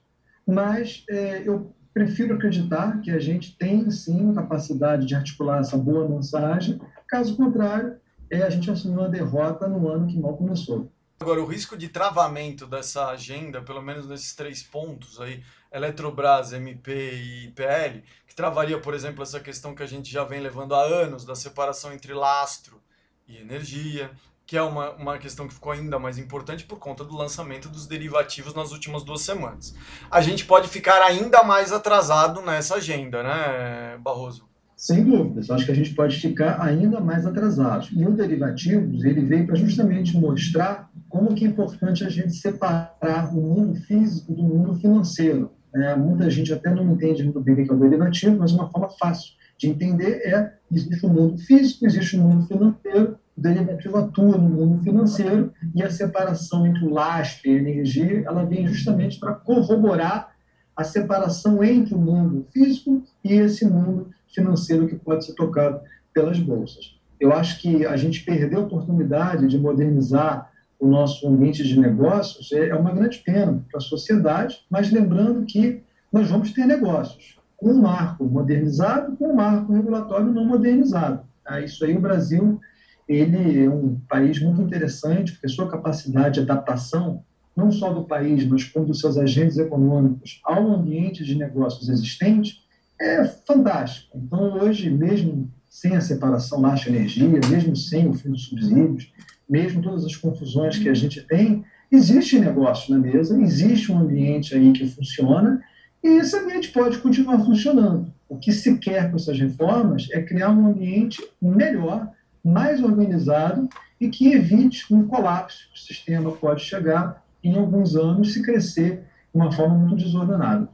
Mas 0.46 1.05
é, 1.09 1.42
eu 1.46 1.72
prefiro 1.92 2.35
acreditar 2.35 3.00
que 3.00 3.11
a 3.11 3.18
gente 3.18 3.57
tem, 3.57 3.90
sim, 3.90 4.33
capacidade 4.35 5.07
de 5.07 5.14
articular 5.14 5.61
essa 5.61 5.76
boa 5.76 6.09
mensagem. 6.09 6.81
Caso 7.09 7.37
contrário, 7.37 7.96
é, 8.31 8.42
a 8.42 8.50
gente 8.50 8.70
assumir 8.70 8.96
uma 8.96 9.09
derrota 9.09 9.68
no 9.68 9.88
ano 9.88 10.07
que 10.07 10.18
mal 10.18 10.37
começou. 10.37 10.90
Agora, 11.22 11.42
o 11.42 11.44
risco 11.44 11.76
de 11.76 11.90
travamento 11.90 12.66
dessa 12.66 13.09
agenda, 13.09 13.61
pelo 13.61 13.83
menos 13.83 14.06
nesses 14.06 14.35
três 14.35 14.62
pontos 14.62 15.20
aí, 15.20 15.44
Eletrobras, 15.70 16.54
MP 16.54 17.12
e 17.12 17.50
PL, 17.50 18.02
que 18.26 18.35
travaria, 18.35 18.80
por 18.80 18.94
exemplo, 18.94 19.22
essa 19.22 19.38
questão 19.38 19.74
que 19.74 19.83
a 19.83 19.87
gente 19.87 20.11
já 20.11 20.24
vem 20.24 20.40
levando 20.40 20.74
há 20.74 20.80
anos 20.83 21.26
da 21.26 21.35
separação 21.35 21.92
entre 21.92 22.14
lastro 22.14 22.80
e 23.28 23.37
energia, 23.37 24.11
que 24.46 24.56
é 24.56 24.62
uma, 24.62 24.92
uma 24.92 25.18
questão 25.18 25.46
que 25.46 25.52
ficou 25.52 25.72
ainda 25.72 25.98
mais 25.98 26.16
importante 26.16 26.64
por 26.64 26.78
conta 26.78 27.04
do 27.04 27.14
lançamento 27.14 27.68
dos 27.68 27.87
derivativos 27.87 28.54
nas 28.54 28.72
últimas 28.72 29.04
duas 29.04 29.20
semanas. 29.20 29.74
A 30.11 30.22
gente 30.22 30.46
pode 30.46 30.68
ficar 30.68 31.02
ainda 31.02 31.42
mais 31.42 31.70
atrasado 31.70 32.40
nessa 32.40 32.76
agenda, 32.76 33.22
né, 33.22 33.98
Barroso? 33.98 34.49
Sem 34.81 35.05
dúvidas, 35.05 35.51
acho 35.51 35.66
que 35.66 35.73
a 35.73 35.75
gente 35.75 35.95
pode 35.95 36.16
ficar 36.16 36.59
ainda 36.59 37.01
mais 37.01 37.27
atrasado. 37.27 37.88
E 37.93 38.07
o 38.07 38.12
derivativos, 38.12 39.05
ele 39.05 39.21
veio 39.27 39.47
para 39.47 39.55
justamente 39.55 40.19
mostrar 40.19 40.90
como 41.07 41.35
que 41.35 41.45
é 41.45 41.49
importante 41.49 42.03
a 42.03 42.09
gente 42.09 42.33
separar 42.33 43.31
o 43.31 43.43
mundo 43.43 43.75
físico 43.83 44.33
do 44.33 44.43
mundo 44.43 44.75
financeiro. 44.77 45.51
É, 45.75 45.95
muita 45.95 46.31
gente 46.31 46.51
até 46.51 46.75
não 46.75 46.95
entende 46.95 47.23
muito 47.23 47.43
bem 47.43 47.57
o 47.57 47.57
que 47.62 47.71
é 47.71 47.75
o 47.75 47.79
derivativo, 47.79 48.38
mas 48.38 48.53
uma 48.53 48.71
forma 48.71 48.88
fácil 48.99 49.35
de 49.59 49.69
entender 49.69 50.23
é 50.25 50.55
existe 50.73 51.05
o 51.05 51.11
um 51.11 51.12
mundo 51.12 51.37
físico, 51.37 51.85
existe 51.85 52.16
o 52.16 52.21
um 52.21 52.29
mundo 52.29 52.47
financeiro, 52.47 53.19
o 53.37 53.40
derivativo 53.40 53.99
atua 53.99 54.38
no 54.38 54.49
mundo 54.49 54.83
financeiro 54.83 55.53
e 55.75 55.83
a 55.83 55.90
separação 55.90 56.66
entre 56.66 56.87
o 56.87 56.90
lastro 56.90 57.51
e 57.51 57.55
a 57.55 57.59
energia, 57.59 58.23
ela 58.27 58.47
vem 58.47 58.66
justamente 58.66 59.21
para 59.21 59.35
corroborar 59.35 60.31
a 60.75 60.85
separação 60.85 61.62
entre 61.62 61.95
o 61.95 61.99
mundo 61.99 62.47
físico 62.51 63.05
e 63.23 63.35
esse 63.35 63.69
mundo 63.69 64.09
financeiro 64.35 64.87
que 64.87 64.97
pode 64.97 65.25
ser 65.25 65.35
tocado 65.35 65.81
pelas 66.12 66.38
bolsas. 66.38 66.99
Eu 67.19 67.33
acho 67.33 67.61
que 67.61 67.85
a 67.85 67.97
gente 67.97 68.25
perdeu 68.25 68.61
a 68.61 68.64
oportunidade 68.64 69.47
de 69.47 69.59
modernizar 69.59 70.51
o 70.79 70.87
nosso 70.87 71.29
ambiente 71.29 71.62
de 71.62 71.79
negócios 71.79 72.51
é 72.53 72.75
uma 72.75 72.90
grande 72.90 73.19
pena 73.19 73.62
para 73.71 73.79
a 73.79 73.83
sociedade, 73.83 74.64
mas 74.71 74.90
lembrando 74.90 75.45
que 75.45 75.83
nós 76.11 76.29
vamos 76.29 76.53
ter 76.53 76.64
negócios 76.64 77.38
com 77.57 77.73
um 77.73 77.83
marco 77.83 78.25
modernizado, 78.25 79.14
com 79.16 79.29
um 79.29 79.37
marco 79.37 79.73
regulatório 79.75 80.33
não 80.33 80.47
modernizado. 80.47 81.23
Tá? 81.45 81.61
Isso 81.61 81.85
aí 81.85 81.95
o 81.95 82.01
Brasil 82.01 82.59
ele 83.07 83.64
é 83.64 83.69
um 83.69 84.01
país 84.09 84.40
muito 84.40 84.62
interessante, 84.62 85.33
porque 85.33 85.49
sua 85.49 85.69
capacidade 85.69 86.35
de 86.35 86.40
adaptação, 86.40 87.23
não 87.55 87.71
só 87.71 87.93
do 87.93 88.05
país, 88.05 88.47
mas 88.47 88.64
como 88.64 88.87
dos 88.87 89.01
seus 89.01 89.19
agentes 89.19 89.59
econômicos 89.59 90.40
ao 90.45 90.73
ambiente 90.73 91.25
de 91.25 91.35
negócios 91.35 91.88
existente, 91.88 92.62
é 93.00 93.24
fantástico. 93.24 94.16
Então, 94.16 94.52
hoje, 94.58 94.90
mesmo 94.90 95.50
sem 95.68 95.96
a 95.96 96.00
separação 96.00 96.60
laxa-energia, 96.60 97.40
mesmo 97.48 97.74
sem 97.74 98.06
o 98.08 98.12
fim 98.12 98.30
dos 98.30 98.44
subsídios, 98.44 99.10
mesmo 99.48 99.80
todas 99.80 100.04
as 100.04 100.14
confusões 100.14 100.78
que 100.78 100.88
a 100.88 100.94
gente 100.94 101.22
tem, 101.22 101.64
existe 101.90 102.38
negócio 102.38 102.94
na 102.94 103.00
mesa, 103.00 103.40
existe 103.40 103.90
um 103.90 103.98
ambiente 103.98 104.54
aí 104.54 104.72
que 104.72 104.86
funciona 104.86 105.62
e 106.02 106.08
esse 106.18 106.36
ambiente 106.36 106.70
pode 106.70 106.98
continuar 106.98 107.38
funcionando. 107.44 108.12
O 108.28 108.36
que 108.36 108.52
se 108.52 108.78
quer 108.78 109.10
com 109.10 109.16
essas 109.16 109.38
reformas 109.38 110.08
é 110.12 110.22
criar 110.22 110.50
um 110.50 110.66
ambiente 110.66 111.22
melhor, 111.40 112.10
mais 112.44 112.82
organizado 112.82 113.68
e 114.00 114.08
que 114.08 114.32
evite 114.32 114.92
um 114.92 115.06
colapso. 115.06 115.68
O 115.74 115.78
sistema 115.78 116.30
pode 116.32 116.62
chegar 116.62 117.24
em 117.42 117.56
alguns 117.56 117.96
anos 117.96 118.32
se 118.32 118.42
crescer 118.42 119.04
de 119.32 119.40
uma 119.40 119.52
forma 119.52 119.74
muito 119.74 119.96
desordenada. 119.96 120.68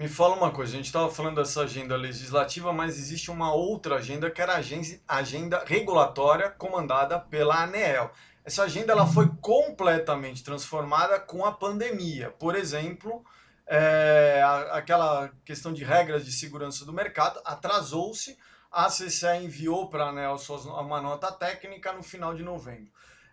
Me 0.00 0.08
fala 0.08 0.34
uma 0.34 0.50
coisa, 0.50 0.72
a 0.72 0.76
gente 0.76 0.86
estava 0.86 1.10
falando 1.10 1.42
dessa 1.42 1.60
agenda 1.60 1.94
legislativa, 1.94 2.72
mas 2.72 2.96
existe 2.96 3.30
uma 3.30 3.52
outra 3.52 3.96
agenda 3.96 4.30
que 4.30 4.40
era 4.40 4.54
a 4.54 5.16
agenda 5.18 5.62
regulatória 5.66 6.48
comandada 6.48 7.20
pela 7.20 7.64
ANEEL. 7.64 8.10
Essa 8.42 8.62
agenda 8.62 8.92
ela 8.92 9.06
foi 9.06 9.28
completamente 9.42 10.42
transformada 10.42 11.20
com 11.20 11.44
a 11.44 11.52
pandemia. 11.52 12.30
Por 12.30 12.56
exemplo, 12.56 13.22
é, 13.66 14.42
aquela 14.70 15.30
questão 15.44 15.70
de 15.70 15.84
regras 15.84 16.24
de 16.24 16.32
segurança 16.32 16.86
do 16.86 16.94
mercado 16.94 17.38
atrasou-se. 17.44 18.38
A 18.72 18.86
CCE 18.86 19.44
enviou 19.44 19.90
para 19.90 20.04
a 20.04 20.08
ANEL 20.08 20.36
uma 20.80 21.02
nota 21.02 21.30
técnica 21.30 21.92
no 21.92 22.02
final 22.02 22.34
de 22.34 22.42
novembro. 22.42 22.90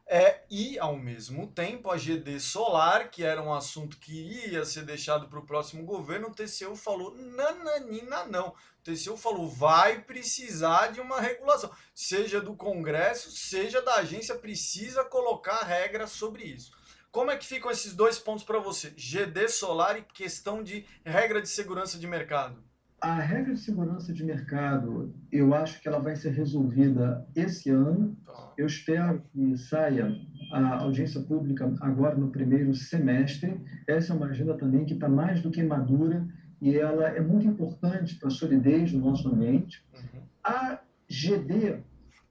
É, 0.10 0.41
e, 0.50 0.80
ao 0.80 0.96
mesmo 0.96 1.48
tempo, 1.48 1.91
a 1.91 1.98
GD 1.98 2.39
Solar, 2.39 3.12
que 3.12 3.26
era 3.26 3.41
um 3.41 3.54
assunto 3.54 3.98
que 3.98 4.48
ia 4.48 4.63
ser 4.63 4.84
deixado 4.84 5.28
para 5.28 5.38
o 5.38 5.46
próximo 5.46 5.84
governo, 5.84 6.30
o 6.30 6.34
TCU 6.34 6.78
falou: 6.78 7.13
nananina, 7.13 8.24
não. 8.24 8.48
O 8.48 8.84
TCU 8.84 9.17
falou: 9.17 9.50
vai 9.50 10.02
precisar 10.02 10.93
de 10.93 11.02
uma 11.02 11.20
regulação, 11.20 11.70
seja 11.93 12.39
do 12.39 12.56
Congresso, 12.56 13.32
seja 13.32 13.82
da 13.82 13.96
agência, 13.96 14.34
precisa 14.36 15.04
colocar 15.04 15.62
regras 15.63 16.12
sobre 16.12 16.43
isso. 16.46 16.72
Como 17.12 17.30
é 17.30 17.36
que 17.36 17.46
ficam 17.46 17.70
esses 17.70 17.93
dois 17.93 18.17
pontos 18.17 18.46
para 18.46 18.60
você? 18.60 18.91
GD 18.91 19.50
Solar 19.50 19.98
e 19.98 20.04
questão 20.04 20.63
de 20.63 20.86
regra 21.04 21.41
de 21.41 21.50
segurança 21.50 21.98
de 21.98 22.08
mercado. 22.08 22.63
A 23.00 23.20
regra 23.20 23.54
de 23.54 23.60
segurança 23.60 24.12
de 24.12 24.24
mercado, 24.24 25.14
eu 25.32 25.54
acho 25.54 25.80
que 25.80 25.88
ela 25.88 26.00
vai 26.00 26.16
ser 26.16 26.32
resolvida 26.32 27.26
esse 27.36 27.70
ano. 27.70 28.18
Tá. 28.26 28.54
Eu 28.58 28.66
espero 28.66 29.22
que 29.32 29.56
saia 29.58 30.16
a 30.52 30.78
audiência 30.80 31.22
pública 31.22 31.72
agora 31.82 32.16
no 32.16 32.30
primeiro 32.30 32.74
semestre. 32.74 33.60
Essa 33.86 34.14
é 34.14 34.16
uma 34.16 34.28
agenda 34.28 34.56
também 34.56 34.84
que 34.84 34.96
está 34.96 35.08
mais 35.08 35.42
do 35.42 35.52
que 35.52 35.62
madura 35.62 36.28
e 36.60 36.76
ela 36.76 37.08
é 37.10 37.22
muito 37.22 37.46
importante 37.46 38.16
para 38.16 38.30
a 38.30 38.32
solidez 38.32 38.92
do 38.92 39.00
nosso 39.00 39.30
ambiente. 39.30 39.86
Uhum. 39.94 40.22
A 40.44 40.80
GD 41.08 41.84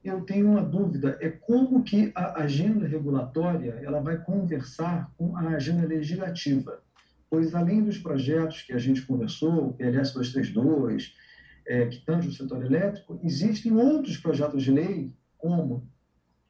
eu 0.03 0.21
tenho 0.21 0.49
uma 0.51 0.61
dúvida, 0.61 1.17
é 1.19 1.29
como 1.29 1.83
que 1.83 2.11
a 2.15 2.41
agenda 2.43 2.87
regulatória 2.87 3.79
ela 3.83 3.99
vai 3.99 4.17
conversar 4.17 5.11
com 5.17 5.35
a 5.35 5.49
agenda 5.49 5.85
legislativa, 5.85 6.81
pois 7.29 7.53
além 7.53 7.83
dos 7.83 7.97
projetos 7.97 8.61
que 8.61 8.73
a 8.73 8.77
gente 8.77 9.01
conversou, 9.01 9.67
o 9.67 9.73
PLS 9.73 10.13
232, 10.13 11.13
é, 11.65 11.85
que 11.87 11.97
tange 12.05 12.29
o 12.29 12.33
setor 12.33 12.63
elétrico, 12.65 13.19
existem 13.23 13.73
outros 13.73 14.17
projetos 14.17 14.63
de 14.63 14.71
lei, 14.71 15.13
como 15.37 15.87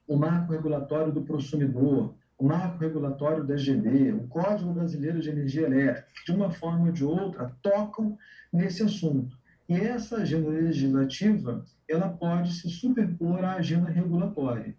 o 0.07 0.15
marco 0.15 0.53
regulatório 0.53 1.11
do 1.11 1.25
consumidor, 1.25 2.15
o 2.37 2.45
marco 2.45 2.77
regulatório 2.77 3.43
da 3.43 3.55
GD, 3.55 4.13
o 4.13 4.27
Código 4.27 4.71
Brasileiro 4.71 5.19
de 5.19 5.29
Energia 5.29 5.65
Elétrica, 5.65 6.07
que 6.15 6.31
de 6.31 6.37
uma 6.37 6.51
forma 6.51 6.85
ou 6.85 6.91
de 6.91 7.03
outra 7.03 7.51
tocam 7.61 8.17
nesse 8.53 8.83
assunto. 8.83 9.35
E 9.67 9.73
essa 9.73 10.17
agenda 10.17 10.49
legislativa, 10.49 11.65
ela 11.89 12.09
pode 12.09 12.53
se 12.53 12.69
superpor 12.69 13.43
à 13.43 13.55
agenda 13.55 13.89
regulatória. 13.89 14.75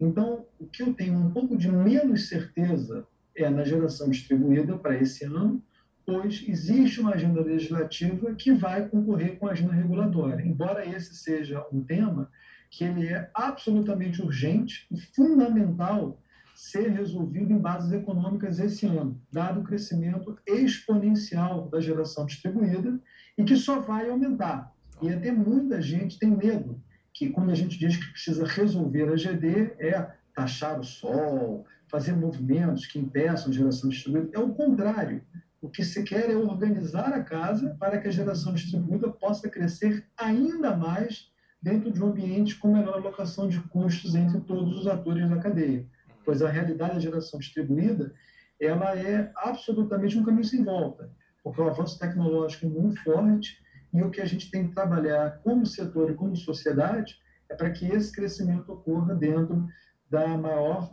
Então, 0.00 0.46
o 0.58 0.66
que 0.66 0.82
eu 0.82 0.92
tenho 0.94 1.14
um 1.14 1.30
pouco 1.30 1.56
de 1.56 1.70
menos 1.70 2.28
certeza 2.28 3.06
é 3.36 3.48
na 3.48 3.64
geração 3.64 4.10
distribuída 4.10 4.76
para 4.76 4.96
esse 4.96 5.24
ano, 5.24 5.62
pois 6.04 6.44
existe 6.46 7.00
uma 7.00 7.14
agenda 7.14 7.40
legislativa 7.40 8.34
que 8.34 8.52
vai 8.52 8.88
concorrer 8.88 9.38
com 9.38 9.46
a 9.46 9.52
agenda 9.52 9.72
regulatória. 9.72 10.44
Embora 10.44 10.84
esse 10.84 11.14
seja 11.14 11.64
um 11.72 11.82
tema 11.82 12.30
que 12.70 12.84
ele 12.84 13.06
é 13.06 13.30
absolutamente 13.34 14.22
urgente 14.22 14.86
e 14.90 14.98
fundamental 14.98 16.18
ser 16.54 16.90
resolvido 16.90 17.52
em 17.52 17.58
bases 17.58 17.92
econômicas 17.92 18.58
esse 18.58 18.86
ano, 18.86 19.20
dado 19.30 19.60
o 19.60 19.64
crescimento 19.64 20.38
exponencial 20.46 21.68
da 21.68 21.80
geração 21.80 22.26
distribuída 22.26 22.98
e 23.36 23.44
que 23.44 23.56
só 23.56 23.80
vai 23.80 24.08
aumentar. 24.08 24.72
E 25.00 25.10
até 25.10 25.32
muita 25.32 25.80
gente 25.82 26.18
tem 26.18 26.30
medo 26.30 26.80
que 27.12 27.30
quando 27.30 27.50
a 27.50 27.54
gente 27.54 27.78
diz 27.78 27.96
que 27.96 28.12
precisa 28.12 28.46
resolver 28.46 29.08
a 29.12 29.16
GD 29.16 29.74
é 29.78 30.10
taxar 30.34 30.80
o 30.80 30.84
sol, 30.84 31.66
fazer 31.92 32.12
movimentos 32.12 32.86
que 32.86 32.98
impeçam 32.98 33.52
geração 33.52 33.88
distribuída. 33.88 34.30
É 34.32 34.40
o 34.40 34.52
contrário. 34.52 35.22
O 35.60 35.68
que 35.68 35.84
se 35.84 36.02
quer 36.02 36.28
é 36.28 36.34
organizar 36.34 37.12
a 37.12 37.22
casa 37.22 37.76
para 37.78 37.98
que 37.98 38.08
a 38.08 38.10
geração 38.10 38.52
distribuída 38.52 39.08
possa 39.08 39.48
crescer 39.48 40.04
ainda 40.16 40.76
mais 40.76 41.30
dentro 41.62 41.92
de 41.92 42.02
um 42.02 42.08
ambiente 42.08 42.58
com 42.58 42.72
menor 42.72 42.94
alocação 42.94 43.46
de 43.46 43.60
custos 43.68 44.16
entre 44.16 44.40
todos 44.40 44.76
os 44.76 44.88
atores 44.88 45.30
da 45.30 45.38
cadeia. 45.38 45.86
Pois 46.24 46.42
a 46.42 46.48
realidade 46.48 46.94
da 46.94 47.00
geração 47.00 47.38
distribuída 47.38 48.12
ela 48.60 48.98
é 48.98 49.30
absolutamente 49.36 50.18
um 50.18 50.24
caminho 50.24 50.44
sem 50.44 50.64
volta 50.64 51.12
porque 51.42 51.60
o 51.60 51.68
avanço 51.68 51.98
tecnológico 51.98 52.66
é 52.66 52.68
muito 52.68 53.02
forte 53.02 53.58
e 53.92 54.02
o 54.02 54.10
que 54.10 54.20
a 54.20 54.24
gente 54.24 54.50
tem 54.50 54.68
que 54.68 54.74
trabalhar 54.74 55.40
como 55.42 55.66
setor 55.66 56.10
e 56.10 56.14
como 56.14 56.36
sociedade 56.36 57.16
é 57.48 57.54
para 57.54 57.70
que 57.70 57.86
esse 57.86 58.12
crescimento 58.12 58.72
ocorra 58.72 59.14
dentro 59.14 59.66
da 60.12 60.36
maior 60.36 60.90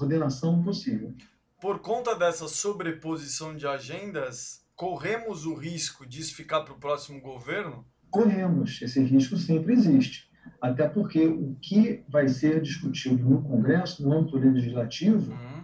ordenação 0.00 0.62
possível. 0.62 1.12
Por 1.60 1.80
conta 1.80 2.14
dessa 2.14 2.46
sobreposição 2.46 3.56
de 3.56 3.66
agendas, 3.66 4.62
corremos 4.76 5.44
o 5.44 5.54
risco 5.54 6.06
disso 6.06 6.36
ficar 6.36 6.60
para 6.60 6.72
o 6.72 6.78
próximo 6.78 7.20
governo? 7.20 7.84
Corremos, 8.08 8.80
esse 8.80 9.02
risco 9.02 9.36
sempre 9.36 9.72
existe. 9.72 10.30
Até 10.62 10.88
porque 10.88 11.26
o 11.26 11.56
que 11.60 12.04
vai 12.08 12.28
ser 12.28 12.62
discutido 12.62 13.28
no 13.28 13.42
Congresso, 13.42 14.06
no 14.06 14.12
âmbito 14.12 14.38
legislativo, 14.38 15.32
uhum 15.32 15.56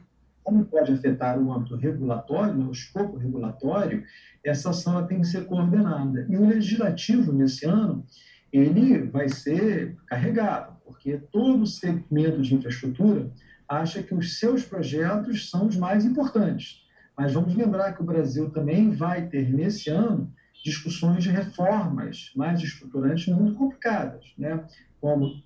como 0.42 0.64
pode 0.64 0.92
afetar 0.92 1.38
o 1.38 1.52
âmbito 1.52 1.76
regulatório, 1.76 2.54
né, 2.54 2.64
o 2.66 2.72
escopo 2.72 3.16
regulatório, 3.16 4.04
essa 4.44 4.70
ação 4.70 5.06
tem 5.06 5.20
que 5.20 5.26
ser 5.26 5.46
coordenada. 5.46 6.26
E 6.28 6.36
o 6.36 6.46
legislativo, 6.46 7.32
nesse 7.32 7.64
ano, 7.64 8.04
ele 8.52 8.98
vai 9.04 9.28
ser 9.28 9.96
carregado, 10.06 10.76
porque 10.84 11.16
todo 11.32 11.66
segmento 11.66 12.42
de 12.42 12.54
infraestrutura 12.54 13.32
acha 13.68 14.02
que 14.02 14.14
os 14.14 14.38
seus 14.38 14.64
projetos 14.64 15.48
são 15.48 15.66
os 15.66 15.76
mais 15.76 16.04
importantes. 16.04 16.82
Mas 17.16 17.32
vamos 17.32 17.54
lembrar 17.54 17.92
que 17.92 18.02
o 18.02 18.06
Brasil 18.06 18.50
também 18.50 18.90
vai 18.90 19.26
ter, 19.26 19.52
nesse 19.52 19.88
ano, 19.90 20.32
discussões 20.62 21.24
de 21.24 21.30
reformas 21.30 22.30
mais 22.36 22.60
estruturantes 22.60 23.26
muito 23.34 23.56
complicadas, 23.56 24.32
né? 24.38 24.64
como 25.00 25.42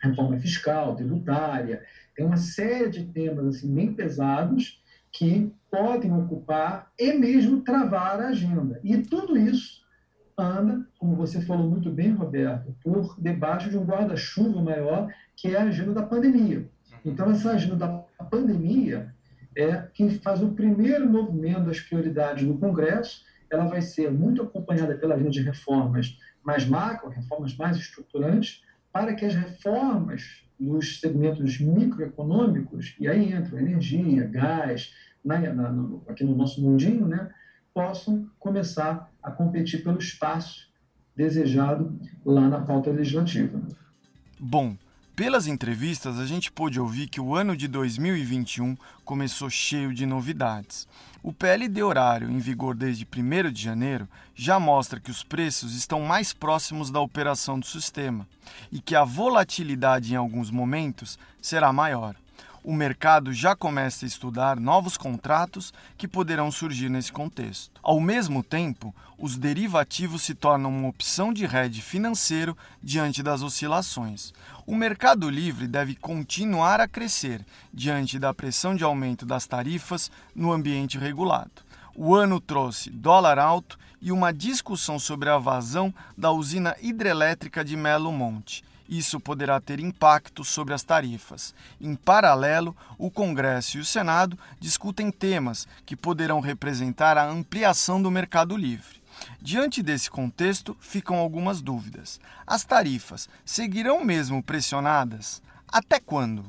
reforma 0.00 0.38
fiscal, 0.38 0.96
tributária, 0.96 1.82
Tem 2.14 2.24
uma 2.24 2.36
série 2.36 2.90
de 2.90 3.04
temas 3.06 3.46
assim 3.46 3.74
bem 3.74 3.92
pesados 3.92 4.82
que 5.12 5.52
podem 5.70 6.12
ocupar 6.12 6.90
e 6.98 7.12
mesmo 7.12 7.62
travar 7.62 8.20
a 8.20 8.28
agenda. 8.28 8.80
E 8.84 8.98
tudo 8.98 9.36
isso 9.36 9.80
anda, 10.42 10.86
como 10.98 11.14
você 11.14 11.40
falou 11.40 11.68
muito 11.68 11.90
bem, 11.90 12.12
Roberto, 12.12 12.74
por 12.82 13.16
debaixo 13.18 13.70
de 13.70 13.76
um 13.76 13.84
guarda-chuva 13.84 14.62
maior, 14.62 15.08
que 15.36 15.54
é 15.54 15.58
a 15.58 15.64
agenda 15.64 15.92
da 15.92 16.02
pandemia. 16.02 16.68
Então, 17.04 17.30
essa 17.30 17.52
agenda 17.52 17.76
da 17.76 17.88
pandemia 18.30 19.14
é 19.56 19.76
que 19.94 20.10
faz 20.20 20.42
o 20.42 20.52
primeiro 20.52 21.08
movimento 21.08 21.64
das 21.64 21.80
prioridades 21.80 22.46
no 22.46 22.58
Congresso. 22.58 23.24
Ela 23.50 23.66
vai 23.66 23.82
ser 23.82 24.10
muito 24.10 24.42
acompanhada 24.42 24.94
pela 24.94 25.14
agenda 25.14 25.30
de 25.30 25.42
reformas 25.42 26.18
mais 26.42 26.66
macro, 26.66 27.10
reformas 27.10 27.56
mais 27.56 27.76
estruturantes, 27.76 28.62
para 28.92 29.14
que 29.14 29.24
as 29.24 29.34
reformas 29.34 30.44
nos 30.58 31.00
segmentos 31.00 31.58
microeconômicos, 31.58 32.94
e 33.00 33.08
aí 33.08 33.32
entram 33.32 33.58
energia, 33.58 34.26
gás, 34.26 34.94
na, 35.24 35.38
na, 35.38 35.70
no, 35.70 36.02
aqui 36.06 36.24
no 36.24 36.36
nosso 36.36 36.60
mundinho, 36.62 37.06
né, 37.06 37.30
possam 37.74 38.28
começar 38.38 39.10
a 39.22 39.30
competir 39.30 39.82
pelo 39.82 39.98
espaço 39.98 40.68
desejado 41.14 41.98
lá 42.24 42.48
na 42.48 42.60
pauta 42.60 42.90
legislativa. 42.90 43.60
Bom, 44.38 44.76
pelas 45.14 45.46
entrevistas, 45.46 46.18
a 46.18 46.24
gente 46.24 46.50
pôde 46.50 46.80
ouvir 46.80 47.06
que 47.06 47.20
o 47.20 47.34
ano 47.34 47.54
de 47.54 47.68
2021 47.68 48.74
começou 49.04 49.50
cheio 49.50 49.92
de 49.92 50.06
novidades. 50.06 50.88
O 51.22 51.30
PLD 51.30 51.82
horário, 51.82 52.30
em 52.30 52.38
vigor 52.38 52.74
desde 52.74 53.06
1 53.06 53.52
de 53.52 53.62
janeiro, 53.62 54.08
já 54.34 54.58
mostra 54.58 54.98
que 54.98 55.10
os 55.10 55.22
preços 55.22 55.74
estão 55.74 56.00
mais 56.00 56.32
próximos 56.32 56.90
da 56.90 57.00
operação 57.00 57.60
do 57.60 57.66
sistema 57.66 58.26
e 58.72 58.80
que 58.80 58.96
a 58.96 59.04
volatilidade 59.04 60.14
em 60.14 60.16
alguns 60.16 60.50
momentos 60.50 61.18
será 61.42 61.70
maior 61.70 62.16
o 62.62 62.74
mercado 62.74 63.32
já 63.32 63.56
começa 63.56 64.04
a 64.04 64.08
estudar 64.08 64.60
novos 64.60 64.96
contratos 64.96 65.72
que 65.96 66.06
poderão 66.06 66.50
surgir 66.50 66.88
nesse 66.88 67.10
contexto. 67.10 67.80
Ao 67.82 67.98
mesmo 68.00 68.42
tempo, 68.42 68.94
os 69.18 69.36
derivativos 69.36 70.22
se 70.22 70.34
tornam 70.34 70.70
uma 70.70 70.88
opção 70.88 71.32
de 71.32 71.44
hedge 71.44 71.80
financeiro 71.80 72.56
diante 72.82 73.22
das 73.22 73.42
oscilações. 73.42 74.32
O 74.66 74.74
mercado 74.74 75.28
livre 75.28 75.66
deve 75.66 75.94
continuar 75.94 76.80
a 76.80 76.88
crescer 76.88 77.44
diante 77.72 78.18
da 78.18 78.32
pressão 78.32 78.74
de 78.74 78.84
aumento 78.84 79.24
das 79.24 79.46
tarifas 79.46 80.10
no 80.34 80.52
ambiente 80.52 80.98
regulado. 80.98 81.50
O 81.94 82.14
ano 82.14 82.40
trouxe 82.40 82.88
dólar 82.90 83.38
alto 83.38 83.78
e 84.00 84.12
uma 84.12 84.32
discussão 84.32 84.98
sobre 84.98 85.28
a 85.28 85.38
vazão 85.38 85.92
da 86.16 86.30
usina 86.30 86.74
hidrelétrica 86.80 87.64
de 87.64 87.76
Melo 87.76 88.12
Monte 88.12 88.64
isso 88.90 89.20
poderá 89.20 89.60
ter 89.60 89.78
impacto 89.78 90.44
sobre 90.44 90.74
as 90.74 90.82
tarifas. 90.82 91.54
Em 91.80 91.94
paralelo, 91.94 92.76
o 92.98 93.08
Congresso 93.08 93.78
e 93.78 93.80
o 93.80 93.84
Senado 93.84 94.36
discutem 94.58 95.12
temas 95.12 95.68
que 95.86 95.94
poderão 95.94 96.40
representar 96.40 97.16
a 97.16 97.28
ampliação 97.28 98.02
do 98.02 98.10
mercado 98.10 98.56
livre. 98.56 99.00
Diante 99.40 99.82
desse 99.82 100.10
contexto, 100.10 100.76
ficam 100.80 101.16
algumas 101.16 101.60
dúvidas. 101.60 102.18
As 102.46 102.64
tarifas 102.64 103.28
seguirão 103.44 104.04
mesmo 104.04 104.42
pressionadas? 104.42 105.40
Até 105.68 106.00
quando? 106.00 106.44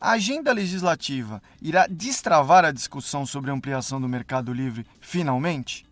A 0.00 0.12
agenda 0.12 0.52
legislativa 0.52 1.42
irá 1.60 1.86
destravar 1.86 2.64
a 2.64 2.72
discussão 2.72 3.26
sobre 3.26 3.50
a 3.50 3.54
ampliação 3.54 4.00
do 4.00 4.08
mercado 4.08 4.52
livre 4.52 4.86
finalmente? 5.00 5.84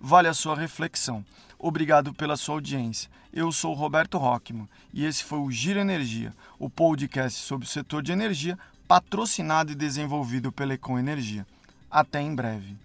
Vale 0.00 0.28
a 0.28 0.34
sua 0.34 0.56
reflexão. 0.56 1.24
Obrigado 1.58 2.12
pela 2.12 2.36
sua 2.36 2.56
audiência. 2.56 3.10
Eu 3.32 3.52
sou 3.52 3.74
Roberto 3.74 4.16
Rockman 4.16 4.68
e 4.92 5.04
esse 5.04 5.22
foi 5.22 5.38
o 5.38 5.50
Giro 5.50 5.78
Energia, 5.78 6.34
o 6.58 6.70
podcast 6.70 7.38
sobre 7.38 7.66
o 7.66 7.70
setor 7.70 8.02
de 8.02 8.10
energia, 8.10 8.58
patrocinado 8.86 9.70
e 9.70 9.74
desenvolvido 9.74 10.50
pela 10.50 10.72
Econ 10.72 10.98
Energia. 10.98 11.46
Até 11.90 12.20
em 12.22 12.34
breve. 12.34 12.76